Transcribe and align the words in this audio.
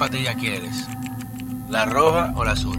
¿Cuál 0.00 0.12
patilla 0.12 0.34
quieres? 0.34 0.86
¿La 1.68 1.84
roja 1.84 2.32
o 2.34 2.42
la 2.42 2.52
azul? 2.52 2.78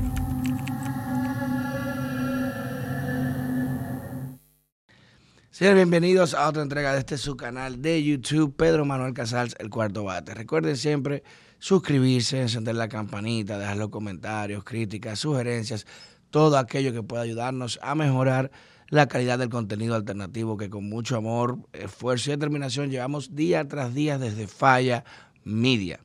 Sean 5.52 5.76
bienvenidos 5.76 6.34
a 6.34 6.50
otra 6.50 6.64
entrega 6.64 6.94
de 6.94 6.98
este 6.98 7.20
su 7.20 7.38
canal 7.38 7.80
de 7.80 8.04
YouTube, 8.04 8.56
Pedro 8.56 8.86
Manuel 8.86 9.14
Casals, 9.14 9.56
el 9.60 9.70
cuarto 9.70 10.04
bate. 10.04 10.34
Recuerden 10.34 10.76
siempre 10.76 11.22
suscribirse, 11.60 12.42
encender 12.42 12.74
la 12.74 12.90
campanita, 12.90 13.60
dejar 13.60 13.78
los 13.78 13.90
comentarios, 13.90 14.64
críticas, 14.64 15.20
sugerencias, 15.20 15.86
todo 16.32 16.58
aquello 16.58 16.92
que 16.92 17.04
pueda 17.04 17.22
ayudarnos 17.22 17.78
a 17.84 17.94
mejorar 17.94 18.50
la 18.90 19.08
calidad 19.08 19.38
del 19.38 19.50
contenido 19.50 19.94
alternativo 19.94 20.58
que 20.58 20.72
con 20.72 20.90
mucho 20.90 21.18
amor, 21.18 21.60
esfuerzo 21.72 22.32
y 22.32 22.34
determinación 22.34 22.90
llevamos 22.90 23.36
día 23.36 23.68
tras 23.68 23.94
día 23.94 24.18
desde 24.18 24.48
Falla 24.48 25.04
Media. 25.44 26.00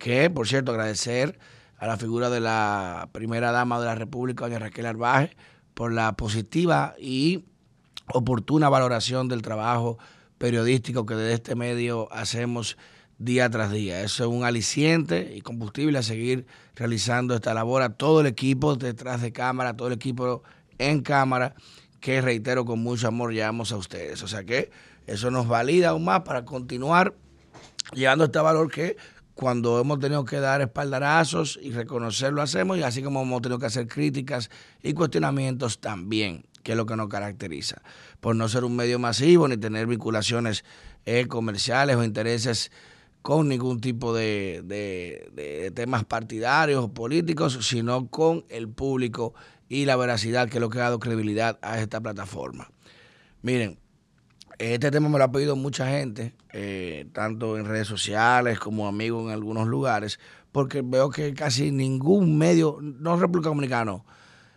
Que, 0.00 0.30
por 0.30 0.48
cierto, 0.48 0.72
agradecer 0.72 1.38
a 1.76 1.86
la 1.86 1.98
figura 1.98 2.30
de 2.30 2.40
la 2.40 3.10
primera 3.12 3.52
dama 3.52 3.78
de 3.78 3.84
la 3.84 3.94
República, 3.94 4.46
doña 4.46 4.58
Raquel 4.58 4.86
Arbaje, 4.86 5.36
por 5.74 5.92
la 5.92 6.16
positiva 6.16 6.94
y 6.98 7.44
oportuna 8.06 8.70
valoración 8.70 9.28
del 9.28 9.42
trabajo 9.42 9.98
periodístico 10.38 11.04
que 11.04 11.14
desde 11.14 11.34
este 11.34 11.54
medio 11.54 12.10
hacemos 12.12 12.78
día 13.18 13.50
tras 13.50 13.70
día. 13.72 14.00
Eso 14.00 14.24
es 14.24 14.30
un 14.30 14.42
aliciente 14.42 15.34
y 15.36 15.42
combustible 15.42 15.98
a 15.98 16.02
seguir 16.02 16.46
realizando 16.76 17.34
esta 17.34 17.52
labor 17.52 17.82
a 17.82 17.90
todo 17.90 18.22
el 18.22 18.26
equipo 18.26 18.76
detrás 18.76 19.20
de 19.20 19.32
cámara, 19.32 19.76
todo 19.76 19.88
el 19.88 19.94
equipo 19.94 20.42
en 20.78 21.02
cámara, 21.02 21.54
que 22.00 22.22
reitero 22.22 22.64
con 22.64 22.78
mucho 22.82 23.06
amor 23.06 23.34
llevamos 23.34 23.70
a 23.70 23.76
ustedes. 23.76 24.22
O 24.22 24.28
sea 24.28 24.44
que 24.44 24.70
eso 25.06 25.30
nos 25.30 25.46
valida 25.46 25.90
aún 25.90 26.04
más 26.04 26.22
para 26.22 26.46
continuar 26.46 27.14
llevando 27.92 28.24
este 28.24 28.38
valor 28.38 28.70
que 28.70 28.96
cuando 29.40 29.80
hemos 29.80 29.98
tenido 29.98 30.22
que 30.26 30.38
dar 30.38 30.60
espaldarazos 30.60 31.58
y 31.62 31.72
reconocerlo 31.72 32.42
hacemos 32.42 32.76
y 32.76 32.82
así 32.82 33.02
como 33.02 33.22
hemos 33.22 33.40
tenido 33.40 33.58
que 33.58 33.64
hacer 33.64 33.88
críticas 33.88 34.50
y 34.82 34.92
cuestionamientos 34.92 35.80
también 35.80 36.44
que 36.62 36.72
es 36.72 36.76
lo 36.76 36.84
que 36.84 36.94
nos 36.94 37.08
caracteriza, 37.08 37.80
por 38.20 38.36
no 38.36 38.46
ser 38.50 38.64
un 38.64 38.76
medio 38.76 38.98
masivo 38.98 39.48
ni 39.48 39.56
tener 39.56 39.86
vinculaciones 39.86 40.62
eh, 41.06 41.26
comerciales 41.26 41.96
o 41.96 42.04
intereses 42.04 42.70
con 43.22 43.48
ningún 43.48 43.80
tipo 43.80 44.12
de, 44.14 44.60
de, 44.62 45.70
temas 45.74 46.04
partidarios 46.04 46.84
o 46.84 46.92
políticos, 46.92 47.60
sino 47.62 48.08
con 48.08 48.44
el 48.50 48.68
público 48.68 49.32
y 49.70 49.86
la 49.86 49.96
veracidad 49.96 50.50
que 50.50 50.58
es 50.58 50.60
lo 50.60 50.68
que 50.68 50.80
ha 50.80 50.82
dado 50.82 51.00
credibilidad 51.00 51.58
a 51.62 51.80
esta 51.80 52.02
plataforma. 52.02 52.70
Miren, 53.40 53.78
este 54.60 54.90
tema 54.90 55.08
me 55.08 55.16
lo 55.16 55.24
ha 55.24 55.32
pedido 55.32 55.56
mucha 55.56 55.88
gente, 55.88 56.34
eh, 56.52 57.08
tanto 57.14 57.56
en 57.56 57.64
redes 57.64 57.88
sociales 57.88 58.58
como 58.60 58.86
amigos 58.86 59.24
en 59.24 59.30
algunos 59.30 59.66
lugares, 59.66 60.20
porque 60.52 60.82
veo 60.84 61.08
que 61.08 61.32
casi 61.32 61.72
ningún 61.72 62.36
medio, 62.36 62.78
no 62.82 63.16
República 63.16 63.48
Dominicana, 63.48 64.02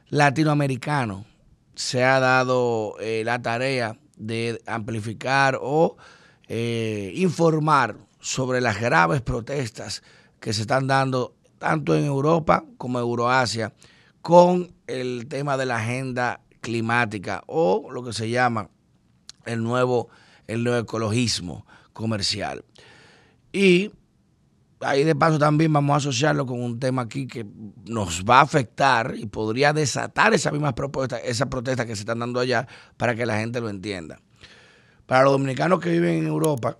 latinoamericano, 0.09 1.25
se 1.75 2.03
ha 2.03 2.19
dado 2.19 2.95
eh, 2.99 3.23
la 3.23 3.41
tarea 3.41 3.97
de 4.17 4.61
amplificar 4.65 5.57
o 5.61 5.95
eh, 6.49 7.13
informar 7.15 7.95
sobre 8.19 8.59
las 8.59 8.81
graves 8.81 9.21
protestas 9.21 10.03
que 10.41 10.51
se 10.51 10.61
están 10.61 10.85
dando 10.85 11.33
tanto 11.59 11.95
en 11.95 12.03
Europa 12.03 12.65
como 12.77 12.99
en 12.99 13.03
Euroasia 13.03 13.73
con 14.21 14.73
el 14.85 15.27
tema 15.29 15.55
de 15.55 15.65
la 15.65 15.77
agenda 15.77 16.41
climática 16.59 17.41
o 17.47 17.89
lo 17.89 18.03
que 18.03 18.11
se 18.11 18.29
llama 18.29 18.69
el 19.45 19.63
nuevo, 19.63 20.09
el 20.47 20.63
nuevo 20.63 20.79
ecologismo 20.79 21.65
comercial. 21.93 22.63
Y 23.51 23.91
ahí 24.81 25.03
de 25.03 25.15
paso 25.15 25.39
también 25.39 25.71
vamos 25.71 25.93
a 25.93 25.97
asociarlo 25.97 26.45
con 26.45 26.61
un 26.61 26.79
tema 26.79 27.03
aquí 27.03 27.27
que 27.27 27.45
nos 27.85 28.23
va 28.23 28.39
a 28.39 28.41
afectar 28.41 29.13
y 29.17 29.25
podría 29.25 29.73
desatar 29.73 30.33
esas 30.33 30.53
mismas 30.53 30.73
propuestas, 30.73 31.21
esas 31.23 31.47
protestas 31.47 31.85
que 31.85 31.95
se 31.95 32.01
están 32.01 32.19
dando 32.19 32.39
allá 32.39 32.67
para 32.97 33.15
que 33.15 33.25
la 33.25 33.39
gente 33.39 33.61
lo 33.61 33.69
entienda. 33.69 34.19
Para 35.05 35.23
los 35.23 35.33
dominicanos 35.33 35.79
que 35.79 35.89
viven 35.89 36.19
en 36.19 36.27
Europa 36.27 36.77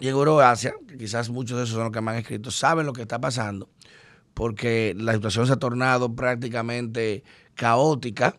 y 0.00 0.08
en 0.08 0.14
Euroasia, 0.14 0.74
que 0.86 0.96
quizás 0.96 1.30
muchos 1.30 1.56
de 1.58 1.64
esos 1.64 1.74
son 1.74 1.84
los 1.84 1.92
que 1.92 2.00
me 2.00 2.10
han 2.10 2.18
escrito, 2.18 2.50
saben 2.50 2.86
lo 2.86 2.92
que 2.92 3.02
está 3.02 3.20
pasando, 3.20 3.68
porque 4.34 4.94
la 4.96 5.14
situación 5.14 5.46
se 5.46 5.54
ha 5.54 5.56
tornado 5.56 6.14
prácticamente 6.14 7.24
caótica 7.54 8.38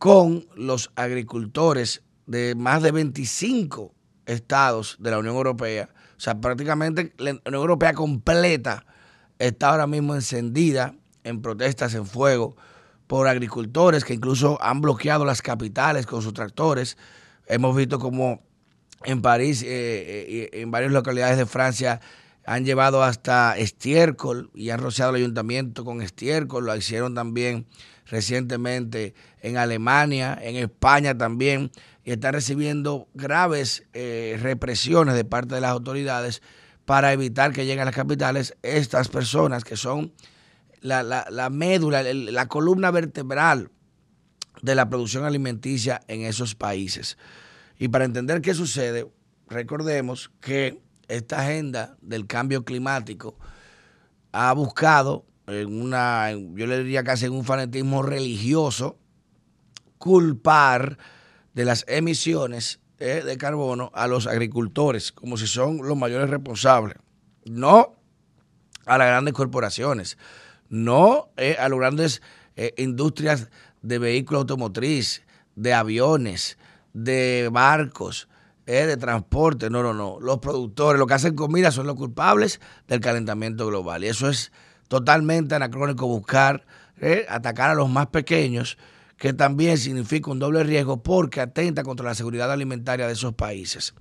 con 0.00 0.48
los 0.56 0.90
agricultores 0.96 2.02
de 2.26 2.56
más 2.56 2.82
de 2.82 2.90
25 2.90 3.94
estados 4.26 4.96
de 4.98 5.12
la 5.12 5.20
Unión 5.20 5.36
Europea 5.36 5.90
o 6.20 6.22
sea, 6.22 6.38
prácticamente 6.38 7.14
la 7.16 7.30
Unión 7.30 7.54
Europea 7.54 7.94
completa 7.94 8.84
está 9.38 9.70
ahora 9.70 9.86
mismo 9.86 10.14
encendida 10.14 10.94
en 11.24 11.40
protestas 11.40 11.94
en 11.94 12.04
fuego 12.04 12.56
por 13.06 13.26
agricultores 13.26 14.04
que 14.04 14.12
incluso 14.12 14.62
han 14.62 14.82
bloqueado 14.82 15.24
las 15.24 15.40
capitales 15.40 16.04
con 16.04 16.20
sus 16.20 16.34
tractores. 16.34 16.98
Hemos 17.46 17.74
visto 17.74 17.98
como 17.98 18.42
en 19.04 19.22
París, 19.22 19.62
eh, 19.62 19.68
eh, 19.70 20.50
en 20.60 20.70
varias 20.70 20.92
localidades 20.92 21.38
de 21.38 21.46
Francia, 21.46 22.02
han 22.44 22.66
llevado 22.66 23.02
hasta 23.02 23.56
estiércol 23.56 24.50
y 24.54 24.68
han 24.68 24.80
rociado 24.80 25.12
el 25.12 25.22
ayuntamiento 25.22 25.86
con 25.86 26.02
estiércol. 26.02 26.66
Lo 26.66 26.76
hicieron 26.76 27.14
también 27.14 27.66
recientemente 28.10 29.14
en 29.40 29.56
Alemania, 29.56 30.38
en 30.42 30.56
España 30.56 31.16
también 31.16 31.70
y 32.04 32.10
están 32.10 32.34
recibiendo 32.34 33.08
graves 33.14 33.84
eh, 33.92 34.38
represiones 34.42 35.14
de 35.14 35.24
parte 35.24 35.54
de 35.54 35.60
las 35.60 35.70
autoridades 35.70 36.42
para 36.84 37.12
evitar 37.12 37.52
que 37.52 37.64
lleguen 37.64 37.82
a 37.82 37.84
las 37.86 37.94
capitales 37.94 38.56
estas 38.62 39.08
personas 39.08 39.62
que 39.64 39.76
son 39.76 40.12
la, 40.80 41.48
médula, 41.50 42.02
la 42.02 42.48
columna 42.48 42.90
vertebral 42.90 43.70
de 44.60 44.74
la 44.74 44.88
producción 44.88 45.24
alimenticia 45.24 46.00
en 46.08 46.22
esos 46.22 46.54
países. 46.54 47.16
Y 47.78 47.88
para 47.88 48.04
entender 48.04 48.40
qué 48.40 48.54
sucede, 48.54 49.06
recordemos 49.48 50.30
que 50.40 50.82
esta 51.06 51.40
agenda 51.40 51.96
del 52.00 52.26
cambio 52.26 52.64
climático 52.64 53.38
ha 54.32 54.52
buscado 54.52 55.26
en 55.50 55.80
una, 55.80 56.30
yo 56.30 56.66
le 56.66 56.78
diría 56.78 57.04
casi 57.04 57.26
en 57.26 57.32
un 57.32 57.44
fanatismo 57.44 58.02
religioso, 58.02 58.98
culpar 59.98 60.98
de 61.54 61.64
las 61.64 61.84
emisiones 61.88 62.80
eh, 62.98 63.22
de 63.24 63.36
carbono 63.36 63.90
a 63.94 64.06
los 64.06 64.26
agricultores, 64.26 65.12
como 65.12 65.36
si 65.36 65.46
son 65.46 65.78
los 65.78 65.96
mayores 65.96 66.30
responsables. 66.30 66.96
No 67.44 67.96
a 68.86 68.98
las 68.98 69.08
grandes 69.08 69.34
corporaciones, 69.34 70.18
no 70.68 71.30
eh, 71.36 71.56
a 71.58 71.68
las 71.68 71.78
grandes 71.78 72.22
eh, 72.56 72.74
industrias 72.78 73.50
de 73.82 73.98
vehículos 73.98 74.40
automotriz, 74.40 75.22
de 75.56 75.74
aviones, 75.74 76.58
de 76.92 77.48
barcos, 77.52 78.28
de 78.66 78.96
transporte. 78.96 79.68
No, 79.68 79.82
no, 79.82 79.92
no. 79.92 80.20
Los 80.20 80.38
productores, 80.38 80.98
los 80.98 81.08
que 81.08 81.14
hacen 81.14 81.34
comida, 81.34 81.72
son 81.72 81.86
los 81.86 81.96
culpables 81.96 82.60
del 82.86 83.00
calentamiento 83.00 83.66
global. 83.66 84.04
Y 84.04 84.08
eso 84.08 84.28
es 84.28 84.52
totalmente 84.90 85.54
anacrónico 85.54 86.08
buscar 86.08 86.66
atacar 87.28 87.70
a 87.70 87.74
los 87.74 87.88
más 87.88 88.08
pequeños 88.08 88.76
que 89.16 89.32
también 89.32 89.78
significa 89.78 90.32
un 90.32 90.40
doble 90.40 90.64
riesgo 90.64 91.00
porque 91.02 91.40
atenta 91.40 91.84
contra 91.84 92.06
la 92.06 92.14
seguridad 92.14 92.50
alimentaria 92.50 93.06
de 93.06 93.12
esos 93.12 93.34
países. 93.34 93.94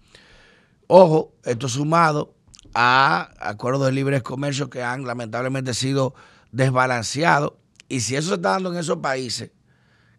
Ojo, 0.87 1.35
esto 1.43 1.69
sumado 1.69 2.33
a 2.73 3.29
acuerdos 3.39 3.85
de 3.85 3.91
libre 3.91 4.21
comercio 4.21 4.69
que 4.71 4.81
han 4.81 5.05
lamentablemente 5.05 5.75
sido 5.75 6.15
desbalanceados. 6.51 7.53
Y 7.87 7.99
si 7.99 8.15
eso 8.15 8.29
se 8.29 8.35
está 8.35 8.51
dando 8.51 8.73
en 8.73 8.79
esos 8.79 8.97
países 8.97 9.51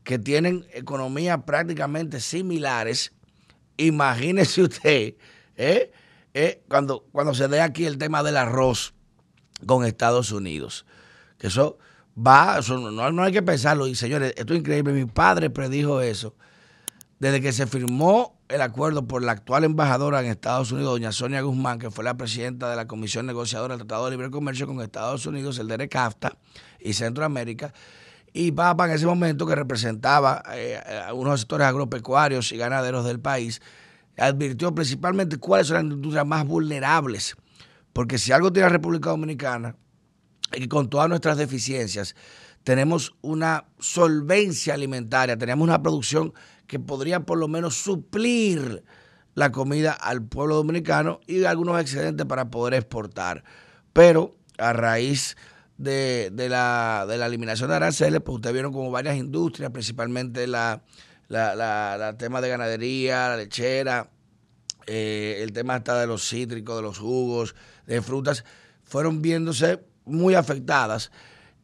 que 0.04 0.20
tienen 0.20 0.66
economías 0.72 1.40
prácticamente 1.44 2.20
similares, 2.20 3.12
imagínese 3.76 4.62
usted, 4.64 5.14
¿eh? 5.56 5.90
¿Eh? 6.32 6.62
cuando, 6.68 7.06
cuando 7.10 7.34
se 7.34 7.48
dé 7.48 7.60
aquí 7.60 7.86
el 7.86 7.98
tema 7.98 8.22
del 8.22 8.36
arroz 8.36 8.94
con 9.66 9.84
Estados 9.84 10.32
Unidos. 10.32 10.86
Que 11.38 11.48
eso 11.48 11.78
va, 12.16 12.60
no, 12.68 13.22
hay 13.22 13.32
que 13.32 13.42
pensarlo. 13.42 13.86
Y 13.86 13.94
señores, 13.94 14.34
esto 14.36 14.54
es 14.54 14.60
increíble. 14.60 14.92
Mi 14.92 15.06
padre 15.06 15.50
predijo 15.50 16.00
eso. 16.00 16.34
Desde 17.18 17.40
que 17.40 17.52
se 17.52 17.66
firmó 17.66 18.38
el 18.48 18.62
acuerdo 18.62 19.06
por 19.06 19.22
la 19.22 19.32
actual 19.32 19.64
embajadora 19.64 20.20
en 20.20 20.26
Estados 20.26 20.72
Unidos, 20.72 20.92
doña 20.92 21.12
Sonia 21.12 21.42
Guzmán, 21.42 21.78
que 21.78 21.90
fue 21.90 22.02
la 22.02 22.16
presidenta 22.16 22.70
de 22.70 22.76
la 22.76 22.86
Comisión 22.86 23.26
Negociadora 23.26 23.76
del 23.76 23.86
Tratado 23.86 24.06
de 24.06 24.12
Libre 24.12 24.30
Comercio 24.30 24.66
con 24.66 24.80
Estados 24.80 25.26
Unidos, 25.26 25.58
el 25.58 25.88
CAFTA 25.88 26.36
y 26.80 26.94
Centroamérica, 26.94 27.74
y 28.32 28.52
Papa 28.52 28.86
en 28.86 28.92
ese 28.92 29.06
momento, 29.06 29.46
que 29.46 29.54
representaba 29.54 30.42
eh, 30.54 30.80
a 31.06 31.12
unos 31.12 31.40
sectores 31.40 31.66
agropecuarios 31.66 32.52
y 32.52 32.56
ganaderos 32.56 33.04
del 33.04 33.20
país, 33.20 33.60
advirtió 34.16 34.74
principalmente 34.74 35.38
cuáles 35.38 35.66
son 35.66 35.74
las 35.74 35.84
industrias 35.84 36.26
más 36.26 36.46
vulnerables. 36.46 37.36
Porque 37.92 38.18
si 38.18 38.32
algo 38.32 38.52
tiene 38.52 38.66
la 38.66 38.72
República 38.72 39.10
Dominicana 39.10 39.76
y 40.52 40.68
con 40.68 40.88
todas 40.88 41.08
nuestras 41.08 41.36
deficiencias 41.36 42.14
tenemos 42.64 43.16
una 43.22 43.66
solvencia 43.78 44.74
alimentaria, 44.74 45.36
tenemos 45.36 45.64
una 45.64 45.82
producción 45.82 46.34
que 46.66 46.78
podría 46.78 47.20
por 47.20 47.38
lo 47.38 47.48
menos 47.48 47.74
suplir 47.76 48.84
la 49.34 49.50
comida 49.50 49.92
al 49.92 50.22
pueblo 50.22 50.56
dominicano 50.56 51.20
y 51.26 51.44
algunos 51.44 51.80
excedentes 51.80 52.26
para 52.26 52.50
poder 52.50 52.74
exportar. 52.74 53.44
pero 53.92 54.36
a 54.58 54.74
raíz 54.74 55.36
de, 55.78 56.30
la, 56.50 57.06
eliminación 57.08 57.70
de 57.70 57.76
aranceles, 57.76 58.20
pues 58.20 58.36
ustedes 58.36 58.52
vieron 58.52 58.72
como 58.72 58.90
varias 58.90 59.16
industrias, 59.16 59.70
principalmente 59.70 60.46
la, 60.46 60.82
la, 61.28 62.14
tema 62.18 62.42
de 62.42 62.50
ganadería, 62.50 63.30
la 63.30 63.36
lechera, 63.36 64.10
eh, 64.92 65.40
el 65.44 65.52
tema 65.52 65.76
hasta 65.76 66.00
de 66.00 66.08
los 66.08 66.28
cítricos, 66.28 66.74
de 66.74 66.82
los 66.82 66.98
jugos, 66.98 67.54
de 67.86 68.02
frutas, 68.02 68.44
fueron 68.82 69.22
viéndose 69.22 69.84
muy 70.04 70.34
afectadas. 70.34 71.12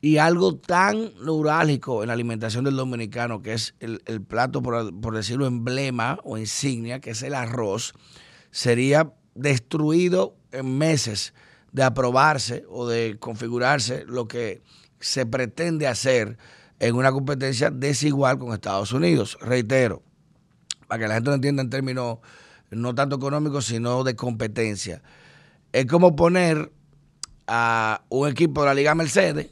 Y 0.00 0.18
algo 0.18 0.58
tan 0.58 1.12
neurálgico 1.24 2.04
en 2.04 2.06
la 2.06 2.12
alimentación 2.12 2.62
del 2.62 2.76
dominicano, 2.76 3.42
que 3.42 3.54
es 3.54 3.74
el, 3.80 4.22
plato, 4.22 4.62
por, 4.62 5.00
por, 5.00 5.16
decirlo, 5.16 5.48
emblema 5.48 6.20
o 6.22 6.38
insignia, 6.38 7.00
que 7.00 7.10
es 7.10 7.22
el 7.24 7.34
arroz, 7.34 7.94
sería 8.52 9.12
destruido 9.34 10.36
en 10.52 10.78
meses 10.78 11.34
de 11.72 11.82
aprobarse 11.82 12.64
o 12.68 12.86
de 12.86 13.16
configurarse 13.18 14.04
lo 14.06 14.28
que 14.28 14.62
se 15.00 15.26
pretende 15.26 15.88
hacer 15.88 16.38
en 16.78 16.94
una 16.94 17.10
competencia 17.10 17.70
desigual 17.70 18.38
con 18.38 18.52
Estados 18.52 18.92
Unidos. 18.92 19.36
Reitero, 19.40 20.04
para 20.86 21.00
que 21.00 21.08
la 21.08 21.14
gente 21.14 21.30
lo 21.30 21.34
entienda 21.34 21.62
en 21.62 21.70
términos 21.70 22.18
no 22.70 22.94
tanto 22.94 23.16
económicos, 23.16 23.66
sino 23.66 24.04
de 24.04 24.16
competencia. 24.16 25.02
Es 25.72 25.86
como 25.86 26.16
poner 26.16 26.72
a 27.46 28.02
un 28.08 28.28
equipo 28.28 28.62
de 28.62 28.66
la 28.66 28.74
Liga 28.74 28.94
Mercedes, 28.94 29.50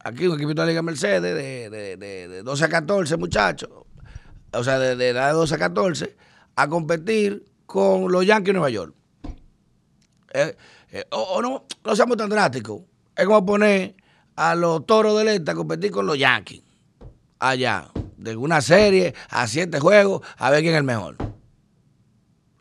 aquí 0.00 0.26
un 0.26 0.34
equipo 0.34 0.50
de 0.50 0.54
la 0.54 0.66
Liga 0.66 0.82
Mercedes 0.82 1.34
de, 1.34 1.96
de, 1.96 2.42
12 2.42 2.64
a 2.64 2.68
14 2.68 3.16
muchachos, 3.16 3.70
o 4.52 4.64
sea, 4.64 4.78
de, 4.78 5.08
edad 5.08 5.28
de 5.28 5.34
12 5.34 5.54
a 5.54 5.58
14, 5.58 6.16
a 6.56 6.68
competir 6.68 7.44
con 7.66 8.10
los 8.10 8.26
Yankees 8.26 8.46
de 8.46 8.52
Nueva 8.52 8.70
York. 8.70 8.94
Eh, 10.32 10.56
eh, 10.90 11.04
o, 11.10 11.40
no, 11.40 11.64
no 11.84 11.96
seamos 11.96 12.16
tan 12.16 12.28
drásticos. 12.28 12.82
Es 13.16 13.24
como 13.26 13.44
poner 13.46 13.96
a 14.36 14.54
los 14.54 14.84
toros 14.84 15.16
de 15.18 15.24
Leta 15.24 15.52
a 15.52 15.54
competir 15.54 15.90
con 15.90 16.06
los 16.06 16.18
Yankees. 16.18 16.62
Allá. 17.38 17.90
De 18.16 18.36
una 18.36 18.60
serie 18.60 19.14
a 19.28 19.46
siete 19.46 19.80
juegos 19.80 20.22
a 20.38 20.50
ver 20.50 20.60
quién 20.62 20.74
es 20.74 20.78
el 20.78 20.84
mejor. 20.84 21.16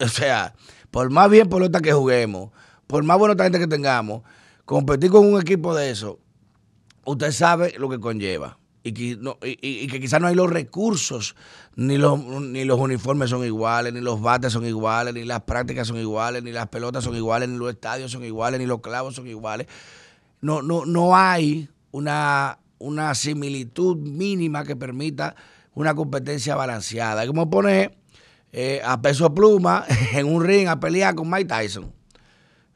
O 0.07 0.09
sea, 0.09 0.53
por 0.91 1.09
más 1.09 1.29
bien 1.29 1.49
pelota 1.49 1.79
que 1.79 1.93
juguemos, 1.93 2.51
por 2.87 3.03
más 3.03 3.17
buena 3.17 3.41
gente 3.41 3.59
que 3.59 3.67
tengamos, 3.67 4.23
competir 4.65 5.09
con 5.09 5.25
un 5.25 5.41
equipo 5.41 5.73
de 5.73 5.89
eso, 5.89 6.19
usted 7.05 7.31
sabe 7.31 7.73
lo 7.77 7.89
que 7.89 7.99
conlleva. 7.99 8.57
Y 8.85 8.91
que, 8.91 9.15
no, 9.15 9.37
y, 9.41 9.87
que 9.87 10.01
quizás 10.01 10.19
no 10.19 10.27
hay 10.27 10.35
los 10.35 10.49
recursos, 10.49 11.37
ni 11.77 11.97
los, 11.97 12.19
ni 12.19 12.65
los 12.65 12.77
uniformes 12.77 13.29
son 13.29 13.45
iguales, 13.45 13.93
ni 13.93 14.01
los 14.01 14.21
bates 14.21 14.51
son 14.51 14.65
iguales, 14.65 15.13
ni 15.13 15.23
las 15.23 15.41
prácticas 15.43 15.87
son 15.87 15.97
iguales, 15.97 16.43
ni 16.43 16.51
las 16.51 16.67
pelotas 16.67 17.05
son 17.05 17.15
iguales, 17.15 17.47
ni 17.47 17.57
los 17.57 17.69
estadios 17.69 18.11
son 18.11 18.25
iguales, 18.25 18.59
ni 18.59 18.65
los 18.65 18.81
clavos 18.81 19.15
son 19.15 19.25
iguales. 19.25 19.67
No, 20.41 20.61
no, 20.61 20.85
no 20.85 21.15
hay 21.15 21.69
una, 21.91 22.59
una 22.77 23.15
similitud 23.15 23.95
mínima 23.95 24.65
que 24.65 24.75
permita 24.75 25.33
una 25.75 25.95
competencia 25.95 26.55
balanceada. 26.55 27.25
Como 27.25 27.49
poner 27.49 28.02
eh, 28.55 28.81
a 28.85 29.01
peso 29.01 29.33
pluma 29.33 29.83
en 30.13 30.31
un 30.31 30.43
ring 30.43 30.67
a 30.67 30.79
pelear 30.79 31.15
con 31.15 31.29
Mike 31.29 31.45
Tyson. 31.45 31.91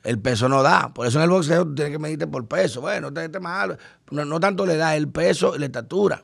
El 0.03 0.19
peso 0.19 0.49
no 0.49 0.63
da. 0.63 0.93
Por 0.93 1.05
eso 1.05 1.19
en 1.19 1.25
el 1.25 1.29
boxeo 1.29 1.65
tú 1.65 1.75
tienes 1.75 1.93
que 1.93 1.99
medirte 1.99 2.27
por 2.27 2.47
peso. 2.47 2.81
Bueno, 2.81 3.13
te, 3.13 3.29
te 3.29 3.39
mal. 3.39 3.77
No, 4.09 4.39
tanto 4.39 4.65
le 4.65 4.75
da 4.75 4.95
el 4.95 5.07
peso 5.09 5.55
y 5.55 5.59
la 5.59 5.65
estatura. 5.65 6.23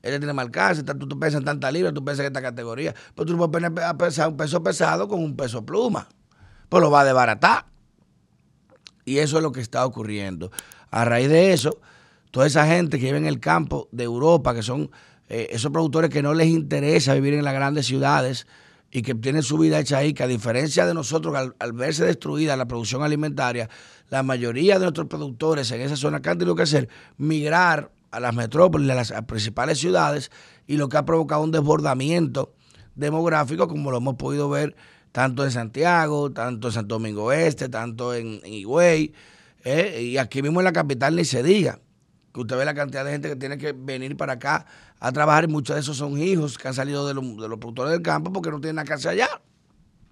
Él 0.00 0.18
tiene 0.18 0.32
más 0.32 0.46
alcance, 0.46 0.82
tú, 0.82 1.08
tú 1.08 1.18
pesas 1.18 1.38
en 1.38 1.44
tanta 1.44 1.70
libra, 1.70 1.92
tú 1.92 2.04
pesas 2.04 2.20
en 2.20 2.26
esta 2.26 2.42
categoría. 2.42 2.94
Pero 3.14 3.26
tú 3.26 3.36
no 3.36 3.50
puedes 3.50 3.70
pesar 3.98 4.28
un 4.28 4.36
peso 4.36 4.62
pesado 4.62 5.08
con 5.08 5.22
un 5.22 5.36
peso 5.36 5.64
pluma. 5.64 6.08
Pues 6.68 6.82
lo 6.82 6.90
va 6.90 7.00
a 7.00 7.04
desbaratar. 7.04 7.66
Y 9.04 9.18
eso 9.18 9.38
es 9.38 9.42
lo 9.42 9.52
que 9.52 9.60
está 9.60 9.84
ocurriendo. 9.84 10.50
A 10.90 11.04
raíz 11.04 11.28
de 11.28 11.52
eso, 11.52 11.80
toda 12.30 12.46
esa 12.46 12.66
gente 12.66 12.98
que 12.98 13.06
vive 13.06 13.18
en 13.18 13.26
el 13.26 13.40
campo 13.40 13.88
de 13.92 14.04
Europa, 14.04 14.54
que 14.54 14.62
son 14.62 14.90
eh, 15.28 15.48
esos 15.50 15.70
productores 15.70 16.10
que 16.10 16.22
no 16.22 16.34
les 16.34 16.48
interesa 16.48 17.14
vivir 17.14 17.34
en 17.34 17.44
las 17.44 17.54
grandes 17.54 17.86
ciudades 17.86 18.46
y 18.90 19.02
que 19.02 19.14
tienen 19.14 19.42
su 19.42 19.58
vida 19.58 19.80
hecha 19.80 19.98
ahí, 19.98 20.12
que 20.12 20.22
a 20.22 20.26
diferencia 20.26 20.86
de 20.86 20.94
nosotros, 20.94 21.34
al, 21.58 21.72
verse 21.72 22.04
destruida 22.04 22.56
la 22.56 22.66
producción 22.66 23.02
alimentaria, 23.02 23.68
la 24.10 24.22
mayoría 24.22 24.74
de 24.74 24.82
nuestros 24.82 25.08
productores 25.08 25.70
en 25.72 25.80
esa 25.80 25.96
zona 25.96 26.22
que 26.22 26.30
han 26.30 26.38
tenido 26.38 26.54
que 26.54 26.62
hacer, 26.62 26.88
migrar 27.16 27.90
a 28.12 28.20
las 28.20 28.34
metrópolis, 28.34 28.88
a 28.90 28.94
las 28.94 29.12
principales 29.22 29.78
ciudades, 29.78 30.30
y 30.66 30.76
lo 30.76 30.88
que 30.88 30.96
ha 30.96 31.04
provocado 31.04 31.42
un 31.42 31.50
desbordamiento 31.50 32.54
demográfico, 32.94 33.66
como 33.66 33.90
lo 33.90 33.96
hemos 33.96 34.14
podido 34.14 34.48
ver 34.48 34.76
tanto 35.10 35.44
en 35.44 35.50
Santiago, 35.50 36.30
tanto 36.30 36.68
en 36.68 36.74
Santo 36.74 36.94
Domingo 36.96 37.32
Este, 37.32 37.68
tanto 37.68 38.14
en, 38.14 38.40
Higüey, 38.44 39.12
eh, 39.64 40.02
y 40.02 40.18
aquí 40.18 40.42
mismo 40.42 40.60
en 40.60 40.64
la 40.64 40.72
capital 40.72 41.16
ni 41.16 41.24
se 41.24 41.42
diga 41.42 41.80
que 42.34 42.40
usted 42.40 42.56
ve 42.56 42.64
la 42.64 42.74
cantidad 42.74 43.04
de 43.04 43.12
gente 43.12 43.28
que 43.28 43.36
tiene 43.36 43.56
que 43.56 43.72
venir 43.72 44.16
para 44.16 44.32
acá 44.32 44.66
a 44.98 45.12
trabajar 45.12 45.44
y 45.44 45.46
muchos 45.46 45.76
de 45.76 45.80
esos 45.80 45.96
son 45.96 46.20
hijos 46.20 46.58
que 46.58 46.66
han 46.66 46.74
salido 46.74 47.06
de, 47.06 47.14
de 47.14 47.48
los 47.48 47.58
productores 47.60 47.92
del 47.92 48.02
campo 48.02 48.32
porque 48.32 48.50
no 48.50 48.60
tienen 48.60 48.76
nada 48.76 48.96
que 48.96 49.08
allá. 49.08 49.28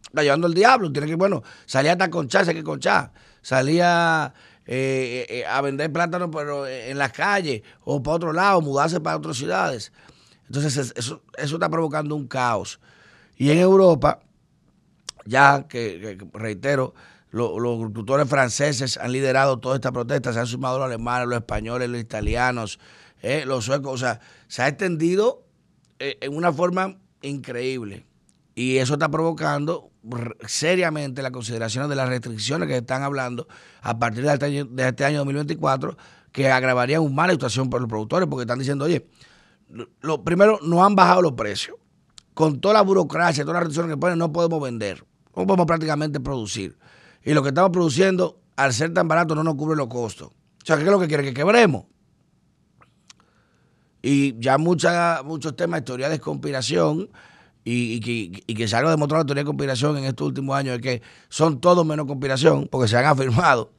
Está 0.04 0.22
llevando 0.22 0.46
el 0.46 0.54
diablo, 0.54 0.92
tiene 0.92 1.08
que, 1.08 1.16
bueno, 1.16 1.42
salía 1.66 1.92
hasta 1.92 2.08
conchar, 2.10 2.48
hay 2.48 2.54
que 2.54 2.62
conchar. 2.62 3.12
Salía 3.40 4.32
eh, 4.66 5.26
eh, 5.28 5.44
a 5.46 5.60
vender 5.62 5.92
plátanos 5.92 6.30
pero 6.32 6.64
en 6.68 6.96
las 6.96 7.10
calles 7.10 7.62
o 7.82 8.00
para 8.00 8.16
otro 8.16 8.32
lado, 8.32 8.60
mudarse 8.60 9.00
para 9.00 9.16
otras 9.16 9.36
ciudades. 9.36 9.92
Entonces 10.46 10.92
eso, 10.94 11.22
eso 11.36 11.54
está 11.56 11.68
provocando 11.68 12.14
un 12.14 12.28
caos. 12.28 12.78
Y 13.36 13.50
en 13.50 13.58
Europa, 13.58 14.20
ya 15.24 15.66
que 15.66 16.18
reitero, 16.34 16.94
los, 17.32 17.50
agricultores 17.56 18.28
franceses 18.28 18.98
han 18.98 19.10
liderado 19.10 19.58
toda 19.58 19.76
esta 19.76 19.90
protesta, 19.90 20.32
se 20.32 20.38
han 20.38 20.46
sumado 20.46 20.78
los 20.78 20.86
alemanes, 20.86 21.28
los 21.28 21.38
españoles, 21.38 21.88
los 21.88 22.00
italianos, 22.00 22.78
eh, 23.22 23.44
los 23.46 23.64
suecos, 23.64 23.94
o 23.94 23.96
sea, 23.96 24.20
se 24.48 24.62
ha 24.62 24.68
extendido 24.68 25.42
eh, 25.98 26.18
en 26.20 26.36
una 26.36 26.52
forma 26.52 26.98
increíble. 27.22 28.06
Y 28.54 28.76
eso 28.76 28.94
está 28.94 29.08
provocando 29.08 29.90
seriamente 30.46 31.22
la 31.22 31.30
consideración 31.30 31.88
de 31.88 31.96
las 31.96 32.08
restricciones 32.08 32.68
que 32.68 32.76
están 32.76 33.02
hablando 33.02 33.48
a 33.80 33.98
partir 33.98 34.24
de 34.24 34.32
este 34.34 34.44
año, 34.46 34.64
de 34.66 34.88
este 34.88 35.04
año 35.06 35.18
2024, 35.18 35.96
que 36.32 36.50
agravarían 36.50 37.00
un 37.00 37.14
mala 37.14 37.32
situación 37.32 37.70
para 37.70 37.80
los 37.80 37.88
productores, 37.88 38.28
porque 38.28 38.42
están 38.42 38.58
diciendo, 38.58 38.84
oye, 38.84 39.06
lo 40.02 40.22
primero, 40.22 40.58
no 40.62 40.84
han 40.84 40.94
bajado 40.94 41.22
los 41.22 41.32
precios. 41.32 41.78
Con 42.34 42.60
toda 42.60 42.74
la 42.74 42.82
burocracia, 42.82 43.42
todas 43.42 43.54
las 43.54 43.62
restricciones 43.62 43.94
que 43.94 44.00
ponen, 44.00 44.18
no 44.18 44.32
podemos 44.32 44.60
vender, 44.60 45.02
no 45.34 45.46
podemos 45.46 45.66
prácticamente 45.66 46.20
producir 46.20 46.76
y 47.24 47.34
lo 47.34 47.42
que 47.42 47.50
estamos 47.50 47.70
produciendo, 47.70 48.40
al 48.56 48.72
ser 48.72 48.92
tan 48.92 49.08
barato, 49.08 49.34
no 49.34 49.44
nos 49.44 49.54
cubre 49.54 49.76
los 49.76 49.88
costos. 49.88 50.28
O 50.28 50.64
sea, 50.64 50.76
¿qué 50.76 50.84
es 50.84 50.90
lo 50.90 51.00
que 51.00 51.08
quiere? 51.08 51.22
Que 51.24 51.34
quebremos. 51.34 51.84
Y 54.02 54.38
ya 54.40 54.58
mucha, 54.58 55.22
muchos 55.24 55.54
temas 55.56 55.80
de 55.80 55.86
teoría 55.86 56.08
de 56.08 56.18
conspiración 56.18 57.08
y, 57.64 58.00
que, 58.00 58.42
y 58.46 58.54
que 58.54 58.66
se 58.66 58.74
ha 58.74 58.82
demostrado 58.82 59.22
la 59.22 59.26
teoría 59.26 59.42
de 59.42 59.46
conspiración 59.46 59.96
en 59.98 60.04
estos 60.04 60.26
últimos 60.26 60.56
años, 60.56 60.76
es 60.76 60.82
que 60.82 61.02
son 61.28 61.60
todos 61.60 61.86
menos 61.86 62.06
conspiración, 62.06 62.66
porque 62.68 62.88
se 62.88 62.96
han 62.96 63.04
afirmado, 63.04 63.72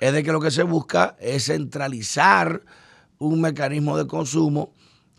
es 0.00 0.12
de 0.12 0.24
que 0.24 0.32
lo 0.32 0.40
que 0.40 0.50
se 0.50 0.64
busca 0.64 1.16
es 1.20 1.44
centralizar 1.44 2.62
un 3.18 3.40
mecanismo 3.40 3.96
de 3.96 4.08
consumo 4.08 4.72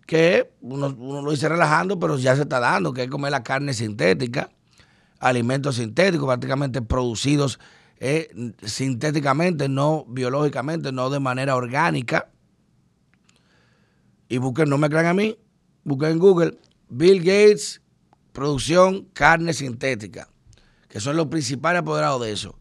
que 0.05 0.51
uno, 0.59 0.93
uno 0.99 1.21
lo 1.21 1.31
dice 1.31 1.47
relajando, 1.47 1.97
pero 1.97 2.17
ya 2.17 2.35
se 2.35 2.41
está 2.41 2.59
dando, 2.59 2.91
que 2.91 3.03
es 3.03 3.09
comer 3.09 3.31
la 3.31 3.43
carne 3.43 3.73
sintética 3.73 4.49
alimentos 5.21 5.75
sintéticos, 5.75 6.27
prácticamente 6.27 6.81
producidos 6.81 7.59
eh, 7.99 8.29
sintéticamente, 8.63 9.69
no 9.69 10.05
biológicamente, 10.07 10.91
no 10.91 11.11
de 11.11 11.19
manera 11.19 11.55
orgánica. 11.55 12.31
Y 14.27 14.39
busquen, 14.39 14.69
no 14.69 14.77
me 14.79 14.89
crean 14.89 15.05
a 15.05 15.13
mí, 15.13 15.37
busquen 15.83 16.11
en 16.11 16.19
Google 16.19 16.59
Bill 16.89 17.19
Gates, 17.19 17.81
producción 18.33 19.05
carne 19.13 19.53
sintética, 19.53 20.27
que 20.89 20.99
son 20.99 21.15
los 21.15 21.27
principales 21.27 21.81
apoderados 21.81 22.21
de 22.21 22.31
eso. 22.31 22.57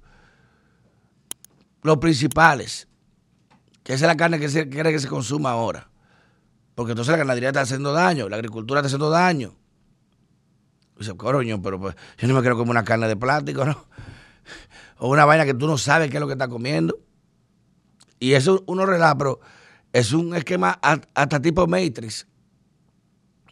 Los 1.82 1.96
principales, 1.96 2.86
que 3.82 3.94
esa 3.94 4.04
es 4.04 4.08
la 4.08 4.16
carne 4.16 4.38
que 4.38 4.50
se 4.50 4.68
quiere 4.68 4.92
que 4.92 4.98
se 4.98 5.08
consuma 5.08 5.52
ahora. 5.52 5.88
Porque 6.74 6.92
entonces 6.92 7.12
la 7.12 7.18
ganadería 7.18 7.48
está 7.48 7.62
haciendo 7.62 7.92
daño, 7.92 8.28
la 8.28 8.36
agricultura 8.36 8.80
está 8.80 8.88
haciendo 8.88 9.08
daño. 9.08 9.56
Dice, 11.00 11.16
coño, 11.16 11.62
pero 11.62 11.80
pues, 11.80 11.96
yo 12.18 12.28
no 12.28 12.34
me 12.34 12.40
quiero 12.42 12.58
comer 12.58 12.72
una 12.72 12.84
carne 12.84 13.08
de 13.08 13.16
plástico, 13.16 13.64
¿no? 13.64 13.86
O 14.98 15.08
una 15.08 15.24
vaina 15.24 15.46
que 15.46 15.54
tú 15.54 15.66
no 15.66 15.78
sabes 15.78 16.10
qué 16.10 16.18
es 16.18 16.20
lo 16.20 16.26
que 16.26 16.34
está 16.34 16.46
comiendo. 16.46 16.98
Y 18.18 18.34
eso 18.34 18.62
uno 18.66 18.84
relaja, 18.84 19.16
pero 19.16 19.40
es 19.94 20.12
un 20.12 20.36
esquema 20.36 20.78
hasta 20.82 21.40
tipo 21.40 21.66
Matrix. 21.66 22.26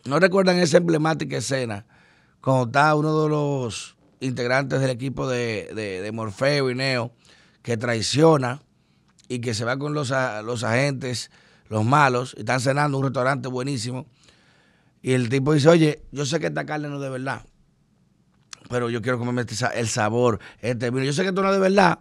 ¿No 0.05 0.21
recuerdan 0.21 0.59
esa 0.59 0.76
emblemática 0.76 1.38
escena? 1.38 1.87
Cuando 2.43 2.67
está 2.67 2.95
uno 2.95 3.23
de 3.23 3.31
los 3.31 3.97
integrantes 4.21 4.81
del 4.81 4.90
equipo 4.90 5.26
de, 5.26 5.73
de, 5.75 6.12
Morfeo 6.12 6.69
y 6.69 6.75
Neo 6.75 7.12
que 7.62 7.78
traiciona 7.78 8.61
y 9.26 9.38
que 9.38 9.55
se 9.55 9.64
va 9.64 9.78
con 9.78 9.95
los, 9.95 10.12
los 10.45 10.64
agentes, 10.64 11.31
los 11.71 11.83
malos, 11.83 12.35
y 12.37 12.40
están 12.40 12.61
cenando 12.61 12.99
en 12.99 13.05
un 13.05 13.09
restaurante 13.09 13.49
buenísimo 13.49 14.07
y 15.02 15.12
el 15.12 15.28
tipo 15.28 15.52
dice, 15.52 15.69
oye, 15.69 16.02
yo 16.12 16.26
sé 16.26 16.40
que 16.40 16.49
esta 16.49 16.67
carne 16.67 16.88
no 16.88 16.97
es 16.97 17.02
de 17.02 17.11
verdad, 17.11 17.43
pero 18.69 18.90
yo 18.90 19.00
quiero 19.00 19.19
comerme 19.19 19.43
este 19.43 19.55
el 19.75 19.88
sabor, 19.88 20.40
este 20.61 20.90
vino. 20.90 21.05
Yo 21.05 21.12
sé 21.12 21.23
que 21.23 21.28
esto 21.28 21.43
no 21.43 21.49
es 21.49 21.55
de 21.55 21.61
verdad, 21.61 21.99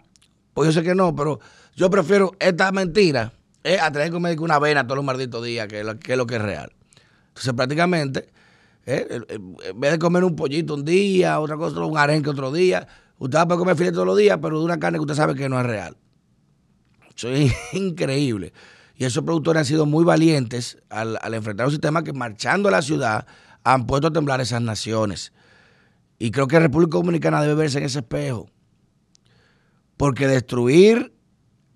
Pues 0.53 0.67
yo 0.67 0.73
sé 0.73 0.83
que 0.83 0.95
no, 0.95 1.15
pero 1.15 1.39
yo 1.75 1.89
prefiero 1.89 2.31
esta 2.39 2.71
mentira 2.71 3.31
eh, 3.63 3.79
a 3.79 3.91
tener 3.91 4.11
que 4.11 4.41
una 4.41 4.55
avena 4.55 4.83
todos 4.85 4.97
los 4.97 5.05
malditos 5.05 5.43
días, 5.43 5.67
que, 5.67 5.97
que 5.99 6.13
es 6.13 6.17
lo 6.17 6.25
que 6.25 6.35
es 6.35 6.41
real. 6.41 6.71
Entonces, 7.29 7.53
prácticamente, 7.53 8.29
eh, 8.85 9.21
en 9.29 9.79
vez 9.79 9.91
de 9.91 9.99
comer 9.99 10.23
un 10.23 10.35
pollito 10.35 10.73
un 10.73 10.83
día, 10.83 11.39
otra 11.39 11.55
cosa, 11.57 11.79
un 11.81 11.97
arenque 11.97 12.29
otro 12.29 12.51
día, 12.51 12.87
usted 13.19 13.37
va 13.37 13.43
a 13.43 13.57
comer 13.57 13.75
filete 13.75 13.93
todos 13.93 14.07
los 14.07 14.17
días, 14.17 14.39
pero 14.41 14.57
de 14.59 14.65
una 14.65 14.79
carne 14.79 14.97
que 14.97 15.01
usted 15.01 15.15
sabe 15.15 15.35
que 15.35 15.47
no 15.47 15.59
es 15.59 15.65
real. 15.65 15.95
Eso 17.15 17.29
es 17.29 17.53
increíble. 17.73 18.53
Y 18.97 19.05
esos 19.05 19.23
productores 19.23 19.59
han 19.59 19.65
sido 19.65 19.85
muy 19.85 20.03
valientes 20.03 20.79
al, 20.89 21.19
enfrentar 21.33 21.67
un 21.67 21.71
sistema 21.71 22.03
que 22.03 22.13
marchando 22.13 22.67
a 22.67 22.71
la 22.71 22.81
ciudad 22.81 23.27
han 23.63 23.85
puesto 23.85 24.07
a 24.07 24.11
temblar 24.11 24.41
esas 24.41 24.61
naciones. 24.61 25.33
Y 26.17 26.31
creo 26.31 26.47
que 26.47 26.59
República 26.59 26.97
Dominicana 26.97 27.41
debe 27.41 27.53
verse 27.53 27.77
en 27.77 27.85
ese 27.85 27.99
espejo. 27.99 28.49
Porque 29.97 30.27
destruir 30.27 31.13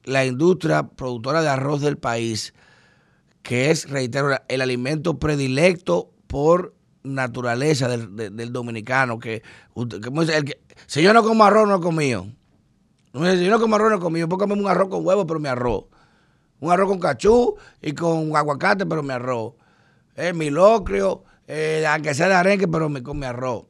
la 0.04 0.26
industria 0.26 0.90
productora 0.90 1.44
de 1.44 1.50
arroz 1.50 1.82
del 1.82 2.00
país, 2.00 2.56
que 3.44 3.70
es, 3.70 3.88
reitero, 3.88 4.36
el 4.48 4.62
alimento 4.62 5.20
predilecto 5.20 6.12
por 6.26 6.74
naturaleza 7.04 7.88
del, 7.88 8.52
dominicano, 8.52 9.20
que, 9.20 9.44
si 10.88 11.04
yo 11.04 11.14
no 11.14 11.22
como 11.24 11.44
arroz, 11.44 11.68
no 11.68 11.76
he 11.76 11.82
comido. 11.82 12.26
Si 13.14 13.46
yo 13.46 13.52
no 13.52 13.60
como 13.60 13.76
arroz, 13.76 13.92
no 13.92 13.98
he 13.98 14.00
comido. 14.02 14.28
Puedo 14.28 14.52
un 14.56 14.68
arroz 14.68 14.90
con 14.90 15.06
huevo, 15.06 15.28
pero 15.28 15.40
mi 15.40 15.50
arroz. 15.50 15.86
Un 16.62 16.72
arroz 16.72 16.88
con 16.88 17.00
cachú 17.00 17.56
y 17.82 17.92
con 17.92 18.34
aguacate, 18.36 18.86
pero 18.86 19.04
mi 19.04 19.12
arroz. 19.12 19.54
Eh, 20.16 20.32
mi 20.32 20.50
locrio, 20.50 21.24
aunque 21.90 22.14
sea 22.14 22.30
de 22.30 22.36
arenque, 22.36 22.68
pero 22.68 22.88
me, 22.88 23.04
con 23.04 23.20
mi 23.20 23.26
arroz. 23.26 23.66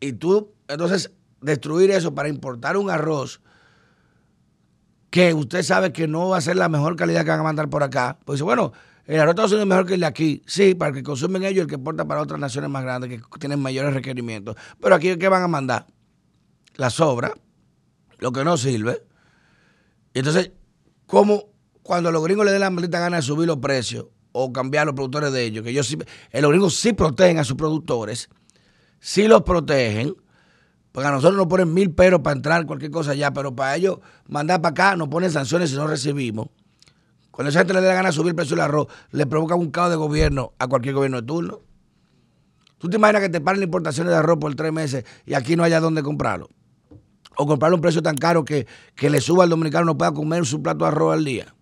Y 0.00 0.14
tú, 0.14 0.54
entonces, 0.68 1.10
destruir 1.40 1.90
eso 1.90 2.14
para 2.14 2.28
importar 2.28 2.76
un 2.76 2.90
arroz 2.90 3.40
que 5.10 5.34
usted 5.34 5.62
sabe 5.62 5.92
que 5.92 6.06
no 6.06 6.28
va 6.28 6.38
a 6.38 6.40
ser 6.40 6.56
la 6.56 6.68
mejor 6.68 6.96
calidad 6.96 7.24
que 7.24 7.30
van 7.30 7.40
a 7.40 7.44
mandar 7.44 7.68
por 7.68 7.82
acá. 7.82 8.18
Pues 8.24 8.42
bueno, 8.42 8.72
el 9.06 9.20
arroz 9.20 9.26
de 9.26 9.30
Estados 9.30 9.52
Unidos 9.52 9.64
es 9.64 9.68
mejor 9.68 9.86
que 9.86 9.94
el 9.94 10.00
de 10.00 10.06
aquí. 10.06 10.42
Sí, 10.46 10.74
para 10.74 10.92
que 10.92 11.02
consumen 11.02 11.44
ellos, 11.44 11.62
el 11.62 11.68
que 11.68 11.76
importa 11.76 12.04
para 12.04 12.20
otras 12.20 12.38
naciones 12.38 12.70
más 12.70 12.82
grandes 12.82 13.10
que 13.10 13.38
tienen 13.38 13.60
mayores 13.60 13.94
requerimientos. 13.94 14.56
Pero 14.80 14.94
aquí, 14.94 15.16
¿qué 15.16 15.28
van 15.28 15.42
a 15.42 15.48
mandar? 15.48 15.86
La 16.74 16.90
sobra, 16.90 17.32
lo 18.18 18.32
que 18.32 18.44
no 18.44 18.56
sirve. 18.56 19.02
Y 20.12 20.18
entonces, 20.18 20.52
¿cómo 21.06 21.55
cuando 21.86 22.10
los 22.10 22.22
gringos 22.22 22.44
le 22.44 22.52
den 22.52 22.60
la 22.60 22.70
maldita 22.70 22.98
gana 22.98 23.16
de 23.16 23.22
subir 23.22 23.46
los 23.46 23.58
precios 23.58 24.06
o 24.32 24.52
cambiar 24.52 24.86
los 24.86 24.94
productores 24.94 25.32
de 25.32 25.44
ellos, 25.44 25.64
que 25.64 25.70
ellos 25.70 25.86
sí, 25.86 25.96
eh, 26.30 26.42
los 26.42 26.50
gringos 26.50 26.74
sí 26.74 26.92
protegen 26.92 27.38
a 27.38 27.44
sus 27.44 27.56
productores, 27.56 28.28
sí 29.00 29.28
los 29.28 29.42
protegen, 29.42 30.14
porque 30.92 31.08
a 31.08 31.10
nosotros 31.12 31.36
nos 31.36 31.46
ponen 31.46 31.72
mil 31.72 31.92
peros 31.92 32.20
para 32.20 32.36
entrar 32.36 32.66
cualquier 32.66 32.90
cosa 32.90 33.12
allá, 33.12 33.32
pero 33.32 33.54
para 33.54 33.76
ellos 33.76 34.00
mandar 34.28 34.60
para 34.60 34.72
acá 34.72 34.96
nos 34.96 35.08
ponen 35.08 35.30
sanciones 35.30 35.70
si 35.70 35.76
no 35.76 35.86
recibimos. 35.86 36.48
Cuando 37.30 37.50
esa 37.50 37.60
gente 37.60 37.74
le 37.74 37.82
dé 37.82 37.88
la 37.88 37.94
gana 37.94 38.08
de 38.08 38.14
subir 38.14 38.30
el 38.30 38.34
precio 38.34 38.56
del 38.56 38.64
arroz, 38.64 38.88
le 39.10 39.26
provoca 39.26 39.54
un 39.54 39.70
caos 39.70 39.90
de 39.90 39.96
gobierno 39.96 40.54
a 40.58 40.66
cualquier 40.66 40.94
gobierno 40.94 41.20
de 41.20 41.26
turno. 41.26 41.60
¿Tú 42.78 42.88
te 42.88 42.96
imaginas 42.96 43.22
que 43.22 43.28
te 43.28 43.40
paren 43.40 43.62
importaciones 43.62 44.10
de 44.10 44.18
arroz 44.18 44.38
por 44.38 44.54
tres 44.54 44.72
meses 44.72 45.04
y 45.24 45.34
aquí 45.34 45.54
no 45.54 45.62
haya 45.62 45.80
dónde 45.80 46.02
comprarlo? 46.02 46.50
O 47.36 47.46
comprarlo 47.46 47.74
a 47.74 47.76
un 47.76 47.82
precio 47.82 48.02
tan 48.02 48.16
caro 48.16 48.44
que, 48.44 48.66
que 48.94 49.08
le 49.08 49.20
suba 49.20 49.44
al 49.44 49.50
dominicano 49.50 49.84
no 49.84 49.98
pueda 49.98 50.12
comer 50.12 50.46
su 50.46 50.62
plato 50.62 50.84
de 50.84 50.88
arroz 50.88 51.14
al 51.14 51.24
día. 51.24 51.54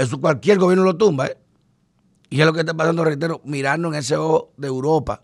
Eso 0.00 0.18
cualquier 0.18 0.56
gobierno 0.56 0.82
lo 0.84 0.96
tumba, 0.96 1.26
¿eh? 1.26 1.36
Y 2.30 2.40
es 2.40 2.46
lo 2.46 2.54
que 2.54 2.60
está 2.60 2.72
pasando, 2.72 3.04
reitero, 3.04 3.42
mirando 3.44 3.88
en 3.88 3.96
ese 3.96 4.16
ojo 4.16 4.54
de 4.56 4.66
Europa. 4.66 5.22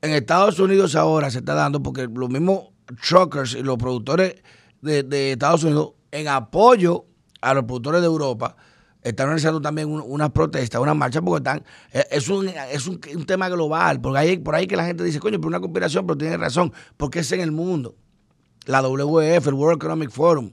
En 0.00 0.12
Estados 0.12 0.58
Unidos 0.58 0.96
ahora 0.96 1.30
se 1.30 1.40
está 1.40 1.52
dando 1.52 1.82
porque 1.82 2.08
los 2.10 2.30
mismos 2.30 2.68
truckers 3.06 3.54
y 3.54 3.62
los 3.62 3.76
productores 3.76 4.36
de, 4.80 5.32
Estados 5.32 5.64
Unidos, 5.64 5.92
en 6.12 6.28
apoyo 6.28 7.04
a 7.42 7.52
los 7.52 7.64
productores 7.64 8.00
de 8.00 8.06
Europa, 8.06 8.56
están 9.02 9.26
realizando 9.26 9.60
también 9.60 9.90
una 9.90 10.32
protesta, 10.32 10.80
una 10.80 10.94
marcha, 10.94 11.20
porque 11.20 11.38
están, 11.38 11.62
eh, 11.92 12.06
es 12.10 12.30
un, 12.30 12.48
es 12.48 12.86
un, 12.86 13.26
tema 13.26 13.50
global, 13.50 14.00
porque 14.00 14.18
hay 14.18 14.38
por 14.38 14.54
ahí 14.54 14.66
que 14.66 14.76
la 14.76 14.86
gente 14.86 15.04
dice, 15.04 15.20
coño, 15.20 15.36
pero 15.38 15.48
una 15.48 15.60
conspiración, 15.60 16.06
pero 16.06 16.16
tiene 16.16 16.38
razón, 16.38 16.72
porque 16.96 17.18
es 17.18 17.30
en 17.32 17.40
el 17.40 17.52
mundo. 17.52 17.96
La 18.64 18.80
WEF, 18.80 19.46
el 19.46 19.54
World 19.54 19.76
Economic 19.76 20.10
Forum, 20.10 20.52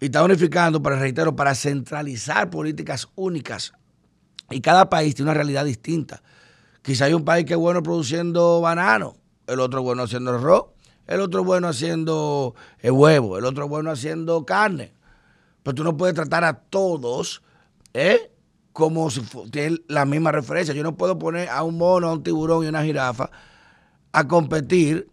y 0.00 0.06
está 0.06 0.22
unificando, 0.22 0.82
para 0.82 0.98
reitero, 0.98 1.34
para 1.34 1.54
centralizar 1.54 2.50
políticas 2.50 3.08
únicas. 3.16 3.72
Y 4.50 4.60
cada 4.60 4.88
país 4.88 5.14
tiene 5.14 5.30
una 5.30 5.34
realidad 5.34 5.64
distinta. 5.64 6.22
Quizá 6.82 7.06
hay 7.06 7.14
un 7.14 7.24
país 7.24 7.44
que 7.44 7.54
es 7.54 7.58
bueno 7.58 7.82
produciendo 7.82 8.60
banano, 8.60 9.16
el 9.46 9.60
otro 9.60 9.82
bueno 9.82 10.04
haciendo 10.04 10.30
arroz, 10.34 10.66
el 11.06 11.20
otro 11.20 11.42
bueno 11.42 11.68
haciendo 11.68 12.54
el 12.78 12.88
eh, 12.88 12.90
huevo, 12.90 13.38
el 13.38 13.44
otro 13.44 13.68
bueno 13.68 13.90
haciendo 13.90 14.46
carne. 14.46 14.94
Pero 15.62 15.74
tú 15.74 15.84
no 15.84 15.96
puedes 15.96 16.14
tratar 16.14 16.44
a 16.44 16.54
todos 16.54 17.42
¿eh? 17.92 18.30
como 18.72 19.10
si 19.10 19.20
tienen 19.50 19.82
la 19.88 20.04
misma 20.04 20.30
referencia. 20.32 20.72
Yo 20.74 20.84
no 20.84 20.96
puedo 20.96 21.18
poner 21.18 21.48
a 21.48 21.62
un 21.64 21.76
mono, 21.76 22.08
a 22.08 22.12
un 22.12 22.22
tiburón 22.22 22.64
y 22.64 22.68
una 22.68 22.84
jirafa 22.84 23.30
a 24.12 24.28
competir, 24.28 25.10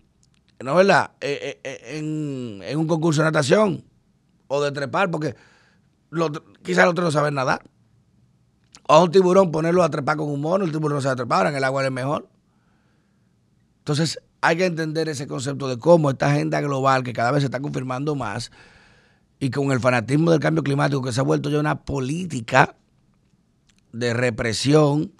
¿no 0.63 0.71
es 0.71 0.87
verdad?, 0.87 1.11
eh, 1.19 1.59
en, 1.63 2.61
en 2.63 2.77
un 2.77 2.87
concurso 2.87 3.21
de 3.21 3.25
natación 3.25 3.83
o 4.47 4.63
de 4.63 4.71
trepar, 4.71 5.11
porque 5.11 5.35
quizás 6.63 6.83
el 6.83 6.89
otro 6.89 7.03
no 7.03 7.11
sabe 7.11 7.31
nadar. 7.31 7.63
O 8.87 8.93
a 8.93 9.03
un 9.03 9.11
tiburón 9.11 9.51
ponerlo 9.51 9.83
a 9.83 9.89
trepar 9.89 10.17
con 10.17 10.29
un 10.29 10.41
mono, 10.41 10.65
el 10.65 10.71
tiburón 10.71 10.97
no 10.97 11.01
sabe 11.01 11.15
trepar, 11.15 11.47
en 11.47 11.55
el 11.55 11.63
agua 11.63 11.83
es 11.83 11.91
mejor. 11.91 12.27
Entonces 13.79 14.19
hay 14.41 14.57
que 14.57 14.65
entender 14.65 15.09
ese 15.09 15.27
concepto 15.27 15.67
de 15.67 15.79
cómo 15.79 16.09
esta 16.09 16.31
agenda 16.31 16.61
global 16.61 17.03
que 17.03 17.13
cada 17.13 17.31
vez 17.31 17.41
se 17.41 17.45
está 17.45 17.59
confirmando 17.59 18.15
más 18.15 18.51
y 19.39 19.49
con 19.49 19.71
el 19.71 19.79
fanatismo 19.79 20.31
del 20.31 20.39
cambio 20.39 20.63
climático 20.63 21.01
que 21.01 21.11
se 21.11 21.19
ha 21.19 21.23
vuelto 21.23 21.49
ya 21.49 21.59
una 21.59 21.83
política 21.83 22.75
de 23.91 24.13
represión, 24.13 25.13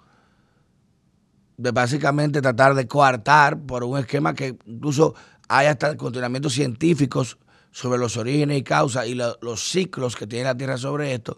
de 1.58 1.72
básicamente 1.72 2.41
tratar 2.41 2.75
de 2.75 2.88
coartar 2.88 3.60
por 3.60 3.84
un 3.84 3.98
esquema 3.98 4.34
que 4.34 4.58
incluso 4.65 5.15
hay 5.48 5.67
hasta 5.67 5.96
continuamientos 5.96 6.53
científicos 6.53 7.38
sobre 7.75 8.00
los 8.00 8.15
orígenes 8.15 8.58
y 8.58 8.63
causas 8.63 9.05
y 9.05 9.15
los 9.15 9.60
ciclos 9.70 10.15
que 10.15 10.25
tiene 10.25 10.46
la 10.46 10.55
Tierra 10.55 10.77
sobre 10.77 11.13
esto, 11.13 11.38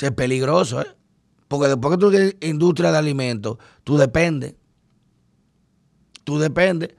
es 0.00 0.10
peligroso, 0.12 0.80
¿eh? 0.80 0.86
Porque 1.48 1.68
después 1.68 1.94
que 1.94 2.00
tú 2.00 2.10
tienes 2.10 2.36
industria 2.40 2.90
de 2.90 2.96
alimentos, 2.96 3.58
tú 3.84 3.98
dependes. 3.98 4.54
Tú 6.24 6.38
dependes. 6.38 6.94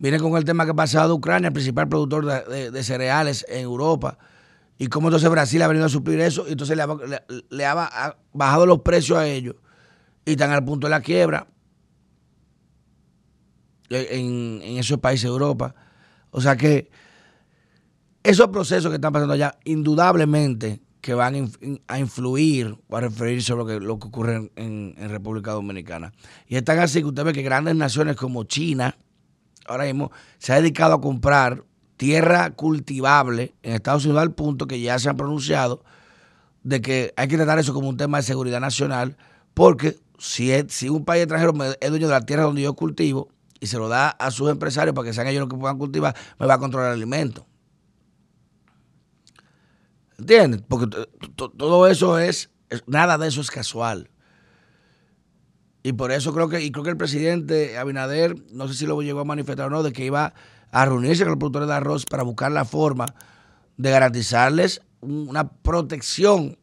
Miren 0.00 0.20
con 0.20 0.36
el 0.36 0.44
tema 0.44 0.64
que 0.64 0.72
ha 0.72 0.74
pasado 0.74 1.10
de 1.10 1.14
Ucrania, 1.14 1.46
el 1.46 1.52
principal 1.52 1.88
productor 1.88 2.24
de, 2.26 2.82
cereales 2.82 3.46
en 3.48 3.60
Europa, 3.60 4.18
y 4.76 4.88
cómo 4.88 5.06
entonces 5.06 5.30
Brasil 5.30 5.62
ha 5.62 5.68
venido 5.68 5.86
a 5.86 5.88
suplir 5.88 6.18
eso, 6.18 6.44
y 6.48 6.52
entonces 6.52 6.76
le 7.50 7.64
ha, 7.64 8.16
bajado 8.32 8.66
los 8.66 8.80
precios 8.80 9.16
a 9.16 9.28
ellos, 9.28 9.54
y 10.24 10.32
están 10.32 10.50
al 10.50 10.64
punto 10.64 10.88
de 10.88 10.90
la 10.90 11.02
quiebra 11.02 11.46
en, 13.90 14.60
en 14.60 14.78
esos 14.78 14.98
países 14.98 15.22
de 15.22 15.28
Europa. 15.28 15.85
O 16.36 16.42
sea 16.42 16.54
que 16.54 16.90
esos 18.22 18.48
procesos 18.48 18.90
que 18.90 18.96
están 18.96 19.10
pasando 19.10 19.32
allá, 19.32 19.56
indudablemente 19.64 20.82
que 21.00 21.14
van 21.14 21.50
a 21.88 21.98
influir 21.98 22.76
o 22.88 22.96
a 22.96 23.00
referirse 23.00 23.54
a 23.54 23.56
lo 23.56 23.64
que, 23.64 23.80
lo 23.80 23.98
que 23.98 24.08
ocurre 24.08 24.50
en, 24.54 24.94
República 25.08 25.52
Dominicana. 25.52 26.12
Y 26.46 26.56
están 26.56 26.78
así 26.78 27.00
que 27.00 27.06
usted 27.06 27.24
ve 27.24 27.32
que 27.32 27.40
grandes 27.40 27.74
naciones 27.74 28.16
como 28.16 28.44
China, 28.44 28.98
ahora 29.66 29.84
mismo, 29.84 30.12
se 30.36 30.52
ha 30.52 30.56
dedicado 30.56 30.92
a 30.92 31.00
comprar 31.00 31.64
tierra 31.96 32.50
cultivable 32.50 33.54
en 33.62 33.72
Estados 33.72 34.04
Unidos 34.04 34.20
al 34.20 34.34
punto 34.34 34.66
que 34.66 34.78
ya 34.78 34.98
se 34.98 35.08
han 35.08 35.16
pronunciado 35.16 35.84
de 36.62 36.82
que 36.82 37.14
hay 37.16 37.28
que 37.28 37.36
tratar 37.36 37.58
eso 37.60 37.72
como 37.72 37.88
un 37.88 37.96
tema 37.96 38.18
de 38.18 38.24
seguridad 38.24 38.60
nacional, 38.60 39.16
porque 39.54 39.96
si, 40.18 40.52
si 40.68 40.90
un 40.90 41.06
país 41.06 41.22
extranjero 41.22 41.54
es 41.80 41.88
dueño 41.88 42.08
de 42.08 42.12
la 42.12 42.26
tierra 42.26 42.42
donde 42.42 42.60
yo 42.60 42.74
cultivo, 42.74 43.30
se 43.66 43.78
lo 43.78 43.88
da 43.88 44.10
a 44.10 44.30
sus 44.30 44.50
empresarios 44.50 44.94
para 44.94 45.06
que 45.06 45.14
sean 45.14 45.26
ellos 45.26 45.40
los 45.40 45.48
que 45.48 45.56
puedan 45.56 45.78
cultivar, 45.78 46.14
me 46.38 46.46
va 46.46 46.54
a 46.54 46.58
controlar 46.58 46.88
el 46.88 46.98
alimento. 46.98 47.46
¿Entiendes? 50.18 50.62
Porque 50.66 50.86
todo 51.36 51.86
eso 51.86 52.18
es, 52.18 52.50
nada 52.86 53.18
de 53.18 53.28
eso 53.28 53.40
es 53.40 53.50
casual. 53.50 54.10
Y 55.82 55.92
por 55.92 56.10
eso 56.10 56.32
creo 56.32 56.48
que, 56.48 56.72
creo 56.72 56.82
que 56.82 56.90
el 56.90 56.96
presidente 56.96 57.78
Abinader, 57.78 58.34
no 58.50 58.66
sé 58.66 58.74
si 58.74 58.86
lo 58.86 59.00
llegó 59.02 59.20
a 59.20 59.24
manifestar 59.24 59.66
o 59.66 59.70
no, 59.70 59.82
de 59.82 59.92
que 59.92 60.04
iba 60.04 60.34
a 60.72 60.84
reunirse 60.84 61.22
con 61.22 61.30
los 61.30 61.38
productores 61.38 61.68
de 61.68 61.74
arroz 61.74 62.04
para 62.06 62.22
buscar 62.22 62.50
la 62.50 62.64
forma 62.64 63.06
de 63.76 63.90
garantizarles 63.90 64.80
una 65.00 65.48
protección, 65.48 66.58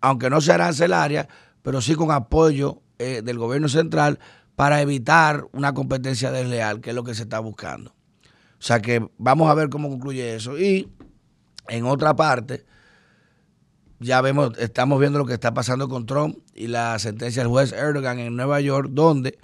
aunque 0.00 0.30
no 0.30 0.40
sea 0.40 0.54
arancelaria, 0.54 1.28
pero 1.62 1.80
sí 1.80 1.94
con 1.94 2.10
apoyo 2.10 2.82
eh, 2.98 3.22
del 3.22 3.38
gobierno 3.38 3.68
central 3.68 4.18
para 4.56 4.80
evitar 4.80 5.46
una 5.52 5.74
competencia 5.74 6.30
desleal, 6.30 6.80
que 6.80 6.90
es 6.90 6.96
lo 6.96 7.04
que 7.04 7.14
se 7.14 7.22
está 7.22 7.38
buscando. 7.40 7.90
O 7.90 8.66
sea 8.66 8.80
que 8.80 9.08
vamos 9.18 9.50
a 9.50 9.54
ver 9.54 9.68
cómo 9.68 9.90
concluye 9.90 10.34
eso. 10.34 10.58
Y 10.58 10.88
en 11.68 11.84
otra 11.84 12.14
parte, 12.14 12.64
ya 13.98 14.20
vemos, 14.20 14.56
estamos 14.58 15.00
viendo 15.00 15.18
lo 15.18 15.26
que 15.26 15.34
está 15.34 15.52
pasando 15.54 15.88
con 15.88 16.06
Trump 16.06 16.38
y 16.54 16.68
la 16.68 16.98
sentencia 16.98 17.42
del 17.42 17.50
juez 17.50 17.72
Erdogan 17.72 18.18
en 18.18 18.36
Nueva 18.36 18.60
York, 18.60 18.88
donde, 18.90 19.38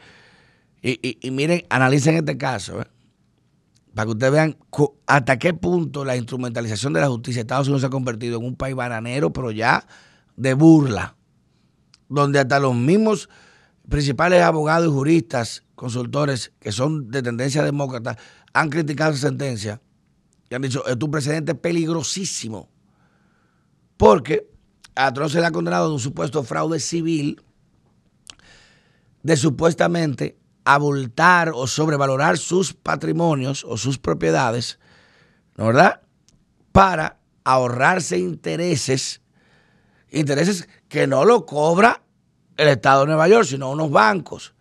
y, 0.83 1.31
miren, 1.31 1.65
analicen 1.71 2.17
este 2.17 2.39
caso, 2.39 2.81
¿eh? 2.81 2.87
para 3.95 4.07
que 4.07 4.13
ustedes 4.13 4.33
vean 4.33 4.57
hasta 5.07 5.39
qué 5.39 5.53
punto 5.53 6.05
la 6.05 6.17
instrumentalización 6.17 6.93
de 6.93 7.01
la 7.01 7.09
justicia 7.09 7.41
de 7.41 7.43
Estados 7.43 7.67
Unidos 7.67 7.81
se 7.81 7.87
ha 7.89 7.91
convertido 7.91 8.39
en 8.39 8.47
un 8.47 8.57
país 8.57 8.77
bananero, 8.77 9.33
pero 9.33 9.51
ya 9.51 9.85
de 10.37 10.55
burla, 10.55 11.17
donde 12.09 12.39
hasta 12.39 12.61
los 12.61 12.75
mismos 12.75 13.29
principales 13.91 14.41
abogados 14.41 14.89
y 14.89 14.93
juristas, 14.93 15.65
consultores 15.75 16.53
que 16.61 16.71
son 16.71 17.11
de 17.11 17.23
tendencia 17.23 17.63
demócrata, 17.65 18.17
han 18.55 18.71
criticado 18.71 19.13
esa 19.13 19.29
sentencia 19.29 19.83
y 20.49 20.55
han 20.55 20.63
dicho, 20.63 20.87
es 20.87 20.97
un 21.01 21.11
precedente 21.11 21.55
peligrosísimo, 21.55 22.71
porque 23.97 24.49
a 24.95 25.13
Trump 25.13 25.31
se 25.31 25.41
le 25.41 25.47
ha 25.47 25.51
condenado 25.51 25.89
de 25.89 25.95
un 25.95 26.01
supuesto 26.01 26.43
fraude 26.45 26.79
civil 26.79 27.43
de 29.23 29.37
supuestamente 29.37 30.39
abultar 30.65 31.51
o 31.53 31.67
sobrevalorar 31.67 32.39
sus 32.39 32.73
patrimonios 32.73 33.65
o 33.65 33.77
sus 33.77 33.99
propiedades, 33.99 34.79
¿no 35.57 35.67
verdad? 35.67 36.01
Para 36.71 37.19
ahorrarse 37.43 38.19
intereses, 38.19 39.21
intereses 40.11 40.69
que 40.89 41.09
no 41.09 41.25
lo 41.25 41.45
cobra 41.45 42.05
el 42.61 42.69
Estado 42.69 43.01
de 43.01 43.07
Nueva 43.07 43.27
York, 43.27 43.47
sino 43.47 43.71
unos 43.71 43.91
bancos, 43.91 44.55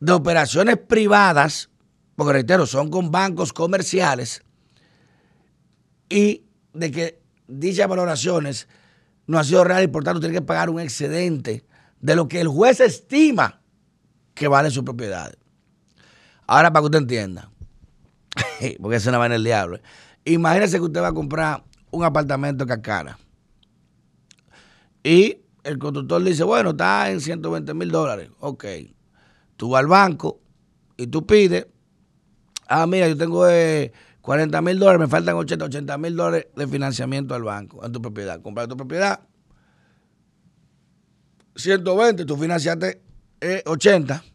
de 0.00 0.12
operaciones 0.12 0.76
privadas, 0.76 1.70
porque 2.16 2.32
reitero, 2.32 2.66
son 2.66 2.90
con 2.90 3.10
bancos 3.10 3.52
comerciales, 3.52 4.42
y 6.08 6.42
de 6.72 6.90
que 6.90 7.22
dichas 7.46 7.88
valoraciones 7.88 8.68
no 9.26 9.38
han 9.38 9.44
sido 9.44 9.62
reales 9.62 9.88
y 9.88 9.92
por 9.92 10.02
tanto 10.02 10.18
tiene 10.18 10.34
que 10.34 10.42
pagar 10.42 10.68
un 10.68 10.80
excedente 10.80 11.64
de 12.00 12.16
lo 12.16 12.26
que 12.26 12.40
el 12.40 12.48
juez 12.48 12.80
estima 12.80 13.60
que 14.34 14.48
vale 14.48 14.70
su 14.70 14.84
propiedad. 14.84 15.32
Ahora, 16.48 16.72
para 16.72 16.82
que 16.82 16.86
usted 16.86 16.98
entienda, 16.98 17.52
porque 18.80 18.96
eso 18.96 19.12
no 19.12 19.20
va 19.20 19.26
en 19.26 19.32
el 19.32 19.44
diablo. 19.44 19.78
Imagínese 20.24 20.78
que 20.78 20.84
usted 20.84 21.00
va 21.00 21.08
a 21.08 21.14
comprar 21.14 21.62
un 21.92 22.02
apartamento 22.02 22.64
en 22.64 23.16
y 25.02 25.38
el 25.64 25.78
constructor 25.78 26.22
dice, 26.22 26.44
bueno, 26.44 26.70
está 26.70 27.10
en 27.10 27.20
120 27.20 27.74
mil 27.74 27.90
dólares. 27.90 28.30
Ok. 28.40 28.64
Tú 29.56 29.70
vas 29.70 29.80
al 29.80 29.86
banco 29.86 30.40
y 30.96 31.06
tú 31.06 31.26
pides, 31.26 31.66
ah, 32.68 32.86
mira, 32.86 33.08
yo 33.08 33.16
tengo 33.16 33.46
40 34.20 34.58
eh, 34.58 34.62
mil 34.62 34.78
dólares, 34.78 35.00
me 35.00 35.08
faltan 35.08 35.36
80, 35.36 35.64
80 35.66 35.98
mil 35.98 36.16
dólares 36.16 36.46
de 36.56 36.66
financiamiento 36.66 37.34
al 37.34 37.42
banco, 37.42 37.84
en 37.84 37.92
tu 37.92 38.00
propiedad. 38.00 38.40
Comprar 38.40 38.68
tu 38.68 38.76
propiedad, 38.76 39.20
120, 41.56 42.24
tú 42.24 42.36
financiaste 42.36 43.02
80 43.66 44.14
eh, 44.14 44.32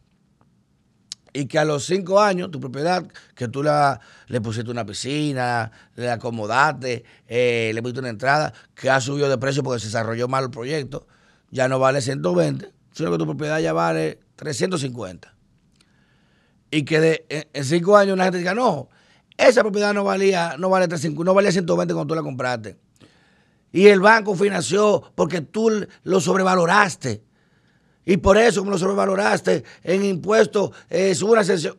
y 1.36 1.48
que 1.48 1.60
a 1.60 1.66
los 1.66 1.86
5 1.86 2.22
años 2.22 2.50
tu 2.50 2.62
propiedad, 2.62 3.06
que 3.36 3.50
tú 3.50 3.62
la, 3.62 4.00
le 4.28 4.40
pusiste 4.40 4.72
una 4.72 4.86
piscina, 4.86 5.70
le 5.96 6.10
acomodaste, 6.10 7.04
eh, 7.28 7.72
le 7.74 7.82
pusiste 7.82 8.00
una 8.00 8.10
entrada, 8.10 8.54
que 8.74 8.90
ha 8.90 9.02
subido 9.02 9.28
de 9.28 9.38
precio 9.38 9.62
porque 9.62 9.82
se 9.82 9.88
desarrolló 9.88 10.30
mal 10.30 10.46
el 10.46 10.50
proyecto, 10.50 11.08
ya 11.52 11.68
no 11.68 11.78
vale 11.78 12.00
120, 12.02 12.72
sino 12.94 13.12
que 13.12 13.18
tu 13.18 13.26
propiedad 13.26 13.60
ya 13.60 13.74
vale 13.74 14.20
350. 14.38 15.36
Y 16.72 16.84
que 16.86 17.02
de, 17.02 17.26
en 17.52 17.66
5 17.66 17.98
años 17.98 18.14
una 18.14 18.24
gente 18.24 18.38
diga, 18.38 18.56
no, 18.56 18.88
esa 19.36 19.62
propiedad 19.62 19.94
no 19.94 20.06
valía, 20.06 20.56
no 20.58 20.70
vale 20.70 20.88
350, 20.88 21.30
no 21.30 21.34
valía 21.34 21.52
120 21.52 21.94
cuando 21.94 22.14
tú 22.14 22.16
la 22.16 22.24
compraste. 22.24 22.78
Y 23.74 23.88
el 23.88 24.00
banco 24.00 24.36
financió 24.36 25.12
porque 25.16 25.42
tú 25.42 25.86
lo 26.04 26.22
sobrevaloraste. 26.22 27.26
Y 28.06 28.18
por 28.18 28.38
eso, 28.38 28.62
como 28.62 28.72
lo 28.72 28.78
sobrevaloraste 28.78 29.64
en 29.84 30.06
impuestos, 30.06 30.72
es 30.90 31.22
una 31.22 31.42
excepción. 31.42 31.78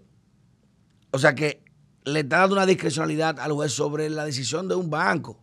O 1.13 1.19
sea 1.19 1.35
que 1.35 1.63
le 2.05 2.21
está 2.21 2.39
dando 2.39 2.57
una 2.57 2.67
discrecionalidad 2.67 3.39
al 3.41 3.53
juez 3.53 3.73
sobre 3.73 4.11
la 4.11 4.25
decisión 4.25 4.69
de 4.69 4.75
un 4.75 4.91
banco. 4.91 5.41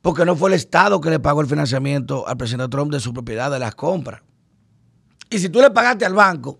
Porque 0.00 0.24
no 0.24 0.36
fue 0.36 0.50
el 0.50 0.54
Estado 0.54 1.00
que 1.00 1.10
le 1.10 1.20
pagó 1.20 1.40
el 1.40 1.46
financiamiento 1.46 2.26
al 2.26 2.36
presidente 2.36 2.70
Trump 2.70 2.92
de 2.92 3.00
su 3.00 3.12
propiedad, 3.12 3.50
de 3.50 3.58
las 3.58 3.74
compras. 3.74 4.22
Y 5.30 5.38
si 5.38 5.48
tú 5.48 5.60
le 5.60 5.70
pagaste 5.70 6.04
al 6.04 6.14
banco, 6.14 6.58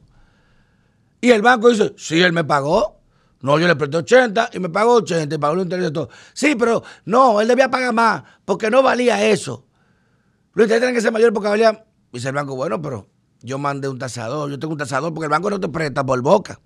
y 1.20 1.30
el 1.30 1.40
banco 1.40 1.70
dice, 1.70 1.94
sí, 1.96 2.20
él 2.20 2.32
me 2.32 2.44
pagó. 2.44 3.00
No, 3.40 3.58
yo 3.58 3.66
le 3.66 3.76
presté 3.76 3.96
80 3.96 4.50
y 4.52 4.58
me 4.58 4.68
pagó 4.68 4.94
80 4.94 5.34
y 5.34 5.38
pagó 5.38 5.54
los 5.54 5.64
intereses 5.64 5.92
todo. 5.92 6.08
Sí, 6.32 6.54
pero 6.56 6.82
no, 7.04 7.40
él 7.40 7.48
debía 7.48 7.70
pagar 7.70 7.92
más 7.92 8.22
porque 8.44 8.70
no 8.70 8.82
valía 8.82 9.24
eso. 9.24 9.66
Los 10.54 10.64
intereses 10.64 10.80
tienen 10.80 10.94
que 10.94 11.00
ser 11.00 11.12
mayores 11.12 11.32
porque 11.32 11.48
valía. 11.48 11.84
Dice 12.12 12.28
el 12.28 12.34
banco, 12.34 12.54
bueno, 12.54 12.80
pero 12.82 13.08
yo 13.42 13.58
mandé 13.58 13.88
un 13.88 13.98
tasador, 13.98 14.50
yo 14.50 14.58
tengo 14.58 14.72
un 14.72 14.78
tasador 14.78 15.12
porque 15.12 15.26
el 15.26 15.30
banco 15.30 15.50
no 15.50 15.60
te 15.60 15.68
presta 15.68 16.04
por 16.04 16.20
boca. 16.22 16.60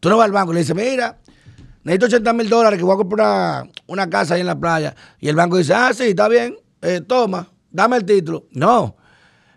Tú 0.00 0.08
no 0.08 0.16
vas 0.16 0.26
al 0.26 0.32
banco 0.32 0.52
y 0.52 0.54
le 0.54 0.60
dices, 0.60 0.76
mira, 0.76 1.18
necesito 1.82 2.06
80 2.06 2.32
mil 2.32 2.48
dólares 2.48 2.78
que 2.78 2.84
voy 2.84 2.94
a 2.94 2.96
comprar 2.96 3.68
una, 3.86 4.10
casa 4.10 4.34
ahí 4.34 4.40
en 4.40 4.46
la 4.46 4.58
playa. 4.58 4.94
Y 5.18 5.28
el 5.28 5.36
banco 5.36 5.56
dice, 5.56 5.74
ah, 5.74 5.92
sí, 5.92 6.04
está 6.04 6.28
bien, 6.28 6.56
eh, 6.82 7.00
toma, 7.00 7.48
dame 7.70 7.96
el 7.96 8.04
título. 8.04 8.46
No, 8.52 8.96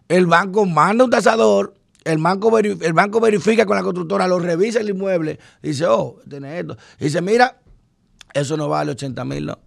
el 0.07 0.25
banco 0.25 0.65
manda 0.65 1.03
un 1.03 1.09
tasador, 1.09 1.75
el 2.03 2.17
banco, 2.17 2.57
el 2.57 2.93
banco 2.93 3.19
verifica 3.19 3.65
con 3.65 3.75
la 3.75 3.83
constructora, 3.83 4.27
lo 4.27 4.39
revisa 4.39 4.79
el 4.79 4.89
inmueble, 4.89 5.39
dice, 5.61 5.85
oh, 5.85 6.19
tiene 6.27 6.59
esto. 6.59 6.77
dice, 6.99 7.21
mira, 7.21 7.59
eso 8.33 8.57
no 8.57 8.69
vale 8.69 8.91
80 8.91 9.25
mil, 9.25 9.45
no. 9.45 9.59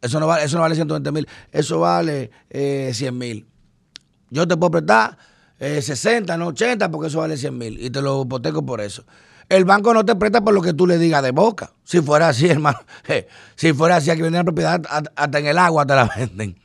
Eso 0.00 0.18
no 0.18 0.26
vale, 0.26 0.44
eso 0.44 0.56
no 0.56 0.62
vale 0.62 0.74
120 0.74 1.12
mil, 1.12 1.28
eso 1.52 1.80
vale 1.80 2.30
eh, 2.48 2.90
100 2.94 3.18
mil. 3.18 3.46
Yo 4.30 4.46
te 4.48 4.56
puedo 4.56 4.70
prestar 4.70 5.18
60, 5.60 6.34
eh, 6.34 6.38
no 6.38 6.48
80, 6.48 6.90
porque 6.90 7.08
eso 7.08 7.18
vale 7.18 7.36
100 7.36 7.58
mil 7.58 7.78
y 7.78 7.90
te 7.90 8.00
lo 8.00 8.22
hipoteco 8.22 8.64
por 8.64 8.80
eso. 8.80 9.04
El 9.48 9.64
banco 9.64 9.92
no 9.92 10.04
te 10.04 10.16
presta 10.16 10.42
por 10.42 10.54
lo 10.54 10.62
que 10.62 10.72
tú 10.72 10.86
le 10.86 10.96
digas 10.96 11.22
de 11.22 11.32
boca. 11.32 11.72
Si 11.84 12.00
fuera 12.00 12.28
así, 12.28 12.46
hermano, 12.50 12.78
si 13.56 13.72
fuera 13.74 13.96
así, 13.96 14.10
aquí 14.10 14.22
venden 14.22 14.38
la 14.38 14.44
propiedad 14.44 14.80
hasta 15.14 15.38
en 15.38 15.46
el 15.46 15.58
agua 15.58 15.84
te 15.84 15.94
la 15.94 16.10
venden. 16.16 16.56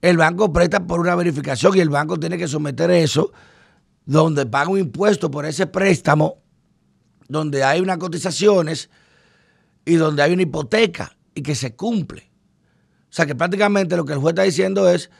El 0.00 0.16
banco 0.16 0.50
presta 0.52 0.86
por 0.86 1.00
una 1.00 1.14
verificación 1.14 1.76
y 1.76 1.80
el 1.80 1.90
banco 1.90 2.18
tiene 2.18 2.38
que 2.38 2.48
someter 2.48 2.90
eso, 2.90 3.32
donde 4.06 4.46
paga 4.46 4.70
un 4.70 4.78
impuesto 4.78 5.30
por 5.30 5.44
ese 5.44 5.66
préstamo, 5.66 6.38
donde 7.28 7.62
hay 7.62 7.80
unas 7.80 7.98
cotizaciones 7.98 8.88
y 9.84 9.96
donde 9.96 10.22
hay 10.22 10.32
una 10.32 10.42
hipoteca 10.42 11.14
y 11.34 11.42
que 11.42 11.54
se 11.54 11.76
cumple. 11.76 12.30
O 13.10 13.12
sea 13.12 13.26
que 13.26 13.34
prácticamente 13.34 13.96
lo 13.96 14.06
que 14.06 14.14
el 14.14 14.18
juez 14.20 14.32
está 14.32 14.42
diciendo 14.44 14.88
es 14.88 15.10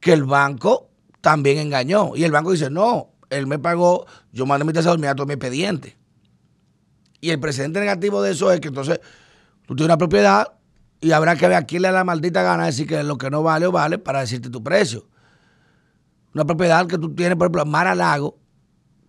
que 0.00 0.12
el 0.12 0.24
banco 0.24 0.91
también 1.22 1.58
engañó. 1.58 2.12
Y 2.14 2.24
el 2.24 2.32
banco 2.32 2.52
dice, 2.52 2.68
no, 2.68 3.12
él 3.30 3.46
me 3.46 3.58
pagó, 3.58 4.06
yo 4.32 4.44
mandé 4.44 4.66
mi 4.66 4.74
tasador, 4.74 4.98
mira 4.98 5.14
todo 5.14 5.26
mi 5.26 5.32
expediente. 5.32 5.96
Y 7.22 7.30
el 7.30 7.40
precedente 7.40 7.80
negativo 7.80 8.20
de 8.20 8.32
eso 8.32 8.52
es 8.52 8.60
que 8.60 8.68
entonces 8.68 9.00
tú 9.66 9.74
tienes 9.74 9.86
una 9.86 9.96
propiedad 9.96 10.48
y 11.00 11.12
habrá 11.12 11.36
que 11.36 11.48
ver 11.48 11.56
a 11.56 11.62
quién 11.64 11.82
le 11.82 11.88
da 11.88 11.94
la 11.94 12.04
maldita 12.04 12.42
gana 12.42 12.64
de 12.64 12.70
decir 12.70 12.86
que 12.86 13.02
lo 13.02 13.16
que 13.16 13.30
no 13.30 13.42
vale 13.42 13.66
o 13.66 13.72
vale 13.72 13.98
para 13.98 14.20
decirte 14.20 14.50
tu 14.50 14.62
precio. 14.62 15.08
Una 16.34 16.44
propiedad 16.44 16.86
que 16.86 16.98
tú 16.98 17.14
tienes, 17.14 17.36
por 17.36 17.46
ejemplo, 17.46 17.64
Mar 17.64 17.96
Lago, 17.96 18.38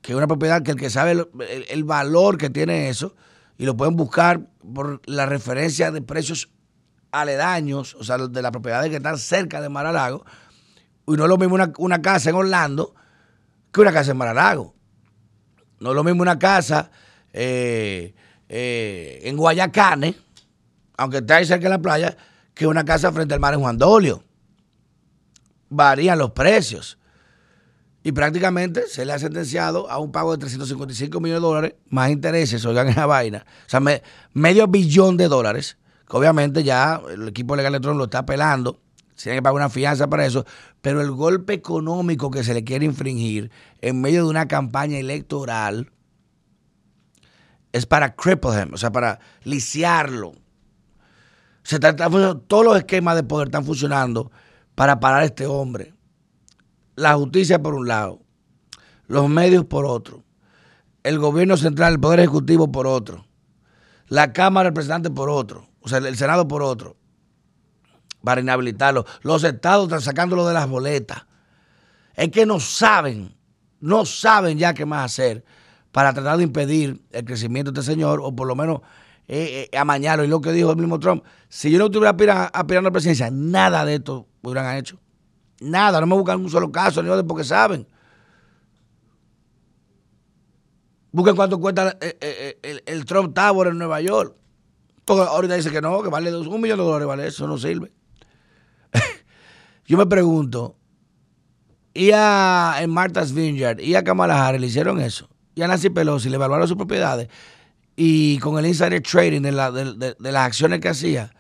que 0.02 0.12
es 0.12 0.18
una 0.18 0.28
propiedad 0.28 0.62
que 0.62 0.72
el 0.72 0.78
que 0.78 0.90
sabe 0.90 1.28
el, 1.70 1.84
valor 1.84 2.38
que 2.38 2.50
tiene 2.50 2.90
eso, 2.90 3.16
y 3.58 3.66
lo 3.66 3.76
pueden 3.78 3.96
buscar 3.96 4.48
por 4.74 5.02
la 5.06 5.26
referencia 5.26 5.92
de 5.92 6.02
precios 6.02 6.50
aledaños, 7.12 7.96
o 7.96 8.04
sea, 8.04 8.18
de 8.18 8.42
las 8.42 8.52
propiedades 8.52 8.90
que 8.90 8.98
están 8.98 9.18
cerca 9.18 9.62
de 9.62 9.70
Mar 9.70 9.86
a 9.86 9.92
Lago, 9.92 10.26
y 11.08 11.12
no 11.14 11.24
es 11.24 11.30
lo 11.30 11.38
mismo 11.38 11.58
una, 11.78 12.02
casa 12.02 12.30
en 12.30 12.36
Orlando 12.36 12.94
que 13.72 13.82
una 13.82 13.92
casa 13.92 14.12
en 14.12 14.18
Maralago. 14.18 14.74
No 15.80 15.90
es 15.90 15.96
lo 15.96 16.04
mismo 16.04 16.22
una 16.22 16.40
casa 16.40 16.92
eh, 17.34 18.14
eh, 18.48 19.20
en 19.24 19.36
Guayacane, 19.36 20.16
aunque 20.98 21.18
está 21.18 21.38
ahí 21.38 21.46
cerca 21.46 21.64
de 21.64 21.70
la 21.70 21.82
playa, 21.82 22.16
que 22.54 22.68
una 22.68 22.86
casa 22.86 23.12
frente 23.12 23.34
al 23.34 23.40
mar 23.40 23.54
en 23.54 23.62
Juan 23.62 23.78
Dolio. 23.78 24.24
Varían 25.70 26.20
los 26.20 26.32
precios. 26.32 26.98
Y 28.04 28.12
prácticamente 28.12 28.88
se 28.88 29.06
le 29.06 29.14
ha 29.14 29.20
sentenciado 29.20 29.90
a 29.90 29.98
un 29.98 30.12
pago 30.12 30.34
de 30.34 30.38
355 30.38 31.20
millones 31.20 31.42
de 31.42 31.48
dólares, 31.48 31.76
más 31.90 32.12
intereses, 32.12 32.64
oigan 32.66 32.90
esa 32.90 33.06
vaina. 33.06 33.46
O 33.66 33.70
sea, 33.70 33.82
medio 34.34 34.68
billón 34.68 35.18
de 35.18 35.30
dólares, 35.30 35.78
que 36.08 36.18
obviamente 36.18 36.64
ya 36.64 37.02
el 37.10 37.30
equipo 37.30 37.56
legal 37.56 37.80
Trump 37.82 37.98
lo 37.98 38.06
está 38.06 38.20
apelando 38.20 38.83
se 39.24 39.30
tiene 39.30 39.38
que 39.38 39.44
pagar 39.44 39.56
una 39.56 39.70
fianza 39.70 40.10
para 40.10 40.26
eso, 40.26 40.46
pero 40.82 41.00
el 41.00 41.10
golpe 41.12 41.54
económico 41.54 42.30
que 42.30 42.44
se 42.44 42.54
le 42.54 42.66
quiere 42.66 42.84
infringir 42.84 43.52
en 43.80 44.02
medio 44.02 44.26
de 44.26 44.30
una 44.30 44.50
campaña 44.50 44.98
electoral 44.98 45.94
es 47.72 47.86
para 47.86 48.16
cripple 48.16 48.52
him, 48.62 48.74
o 48.74 48.78
sea, 48.78 48.92
para 48.92 49.22
lisiarlo. 49.46 50.34
Se 51.64 51.80
todos 51.80 52.66
los 52.66 52.76
esquemas 52.76 53.16
de 53.16 53.24
poder 53.24 53.48
están 53.48 53.64
funcionando 53.64 54.30
para 54.76 55.00
parar 55.00 55.22
a 55.22 55.26
este 55.26 55.48
hombre. 55.48 55.94
La 56.98 57.14
justicia 57.14 57.64
por 57.64 57.76
un 57.76 57.88
lado, 57.88 58.20
los 59.08 59.30
medios 59.30 59.64
por 59.64 59.86
otro, 59.86 60.26
el 61.04 61.18
gobierno 61.18 61.56
central, 61.56 61.94
el 61.94 62.00
poder 62.02 62.20
ejecutivo 62.20 62.70
por 62.74 62.88
otro, 62.88 63.26
la 64.10 64.34
Cámara 64.34 64.66
de 64.66 64.72
Representantes 64.72 65.14
por 65.14 65.30
otro, 65.30 65.70
o 65.80 65.88
sea, 65.88 66.00
el 66.00 66.18
Senado 66.18 66.46
por 66.46 66.62
otro 66.62 66.98
para 68.24 68.42
inhabilitarlo. 68.42 69.06
Los 69.22 69.44
estados 69.44 69.86
están 69.86 70.02
sacándolo 70.02 70.48
de 70.48 70.54
las 70.54 70.68
boletas. 70.68 71.26
Es 72.16 72.30
que 72.30 72.46
no 72.46 72.60
saben, 72.60 73.36
no 73.80 74.06
saben 74.06 74.58
ya 74.58 74.74
qué 74.74 74.86
más 74.86 75.06
hacer 75.06 75.44
para 75.92 76.14
tratar 76.14 76.38
de 76.38 76.44
impedir 76.44 77.02
el 77.12 77.26
crecimiento 77.26 77.72
de 77.72 77.80
este 77.80 77.92
señor, 77.92 78.20
o 78.24 78.36
por 78.36 78.48
lo 78.48 78.56
menos 78.56 78.82
eh, 79.28 79.70
eh, 79.72 79.78
amañarlo. 79.78 80.24
Y 80.24 80.28
lo 80.28 80.42
que 80.42 80.52
dijo 80.52 80.72
el 80.72 80.78
mismo 80.78 81.00
Trump, 81.00 81.24
si 81.50 81.70
yo 81.70 81.78
no 81.78 81.86
estuviera 81.86 82.12
aspirando, 82.12 82.50
a 82.54 82.82
la 82.82 82.92
presidencia, 82.92 83.30
nada 83.32 83.86
de 83.86 83.96
esto 83.96 84.28
hubieran 84.42 84.78
hecho. 84.78 85.00
Nada, 85.60 86.00
no 86.00 86.08
me 86.08 86.16
buscan 86.16 86.40
un 86.40 86.50
solo 86.50 86.72
caso, 86.72 87.04
ni 87.04 87.10
de 87.10 87.24
porque 87.24 87.44
saben. 87.44 87.88
Busquen 91.12 91.36
cuánto 91.36 91.60
cuesta 91.60 91.96
el, 92.00 93.06
Trump 93.06 93.36
Tower 93.36 93.68
en 93.68 93.78
Nueva 93.78 94.02
York. 94.02 94.36
Porque 95.06 95.24
ahorita 95.24 95.56
dice 95.56 95.70
que 95.70 95.82
no, 95.82 96.02
que 96.02 96.10
vale 96.10 96.36
un 96.36 96.62
millón 96.62 96.80
de 96.80 96.84
dólares, 96.84 97.08
vale 97.08 97.28
eso, 97.28 97.46
no 97.48 97.58
sirve. 97.58 97.92
Yo 99.86 99.98
me 99.98 100.06
pregunto, 100.06 100.76
y 101.94 102.12
a 102.12 102.78
en 102.80 102.90
Martha's 102.90 103.34
Vineyard 103.34 103.80
y 103.80 103.96
a 103.96 104.04
Kamala 104.04 104.48
Harris 104.48 104.62
le 104.62 104.68
hicieron 104.68 105.00
eso. 105.00 105.30
Y 105.56 105.62
a 105.62 105.68
Nancy 105.68 105.90
Pelosi 105.90 106.30
le 106.30 106.36
evaluaron 106.36 106.68
sus 106.68 106.78
propiedades. 106.78 107.28
Y 107.96 108.40
con 108.40 108.58
el 108.58 108.66
insider 108.66 109.02
trading 109.04 109.42
de, 109.42 109.52
las 109.52 110.46
acciones 110.46 110.80
que 110.80 110.90
hacía. 110.90 111.32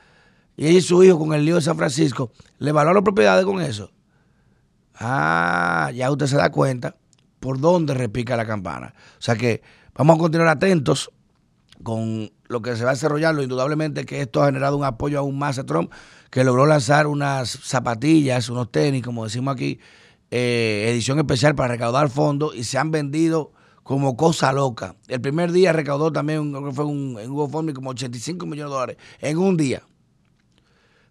Y 0.55 0.67
ella 0.67 0.77
y 0.77 0.81
su 0.81 1.03
hijo 1.03 1.17
con 1.17 1.33
el 1.33 1.43
lío 1.43 1.55
de 1.55 1.61
San 1.61 1.77
Francisco, 1.77 2.31
le 2.59 2.69
evaluaron 2.69 3.03
propiedades 3.03 3.43
con 3.45 3.59
eso. 3.59 3.89
Ah, 4.99 5.89
ya 5.95 6.11
usted 6.11 6.27
se 6.27 6.37
da 6.37 6.51
cuenta 6.51 6.95
por 7.39 7.59
dónde 7.59 7.95
repica 7.95 8.37
la 8.37 8.45
campana. 8.45 8.93
O 9.17 9.21
sea 9.21 9.35
que 9.35 9.63
vamos 9.95 10.17
a 10.17 10.19
continuar 10.19 10.49
atentos 10.49 11.09
con 11.81 12.31
lo 12.47 12.61
que 12.61 12.75
se 12.75 12.83
va 12.83 12.91
a 12.91 12.93
desarrollar. 12.93 13.33
Indudablemente 13.41 14.05
que 14.05 14.21
esto 14.21 14.43
ha 14.43 14.45
generado 14.45 14.77
un 14.77 14.85
apoyo 14.85 15.17
aún 15.17 15.39
más 15.39 15.57
a 15.57 15.65
Trump, 15.65 15.91
que 16.33 16.43
logró 16.43 16.65
lanzar 16.65 17.05
unas 17.05 17.47
zapatillas, 17.47 18.49
unos 18.49 18.71
tenis, 18.71 19.03
como 19.03 19.23
decimos 19.23 19.53
aquí, 19.53 19.79
eh, 20.31 20.87
edición 20.89 21.19
especial 21.19 21.53
para 21.53 21.75
recaudar 21.75 22.09
fondos 22.09 22.55
y 22.55 22.63
se 22.63 22.79
han 22.79 22.89
vendido 22.89 23.51
como 23.83 24.17
cosa 24.17 24.51
loca. 24.51 24.95
El 25.07 25.21
primer 25.21 25.51
día 25.51 25.73
recaudó 25.73 26.11
también, 26.11 26.51
fue 26.73 26.85
un, 26.85 27.19
en 27.19 27.31
GoFundMe 27.31 27.75
como 27.75 27.91
85 27.91 28.47
millones 28.47 28.71
de 28.71 28.73
dólares 28.73 28.97
en 29.19 29.37
un 29.37 29.57
día. 29.57 29.83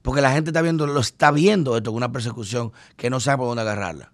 Porque 0.03 0.21
la 0.21 0.33
gente 0.33 0.51
está 0.51 0.61
viendo, 0.61 0.89
lo 0.89 0.99
está 0.99 1.31
viendo 1.31 1.77
esto, 1.77 1.93
una 1.93 2.11
persecución 2.11 2.73
que 2.97 3.09
no 3.09 3.21
sabe 3.21 3.39
por 3.39 3.47
dónde 3.47 3.63
agarrarla. 3.63 4.13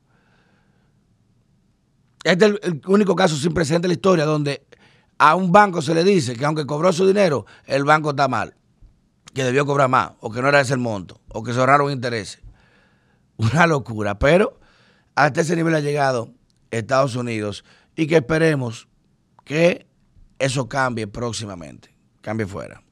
Este 2.22 2.48
es 2.48 2.54
el, 2.64 2.82
único 2.86 3.16
caso 3.16 3.34
sin 3.34 3.54
precedente 3.54 3.86
en 3.86 3.92
la 3.92 3.94
historia 3.94 4.26
donde 4.26 4.66
a 5.16 5.36
un 5.36 5.52
banco 5.52 5.80
se 5.80 5.94
le 5.94 6.04
dice 6.04 6.36
que 6.36 6.44
aunque 6.44 6.66
cobró 6.66 6.92
su 6.92 7.06
dinero, 7.06 7.46
el 7.64 7.84
banco 7.84 8.10
está 8.10 8.28
mal, 8.28 8.54
que 9.38 9.44
debió 9.44 9.64
cobrar 9.64 9.88
más, 9.88 10.14
o 10.18 10.32
que 10.32 10.42
no 10.42 10.48
era 10.48 10.60
ese 10.60 10.74
el 10.74 10.80
monto, 10.80 11.20
o 11.28 11.44
que 11.44 11.52
se 11.52 11.60
ahorraron 11.60 11.92
intereses. 11.92 12.40
Una 13.36 13.68
locura, 13.68 14.18
pero 14.18 14.58
hasta 15.14 15.42
ese 15.42 15.54
nivel 15.54 15.76
ha 15.76 15.80
llegado 15.80 16.32
Estados 16.72 17.14
Unidos 17.14 17.64
y 17.94 18.08
que 18.08 18.16
esperemos 18.16 18.88
que 19.44 19.86
eso 20.40 20.68
cambie 20.68 21.06
próximamente, 21.06 21.94
cambie 22.20 22.46
fuera. 22.46 22.82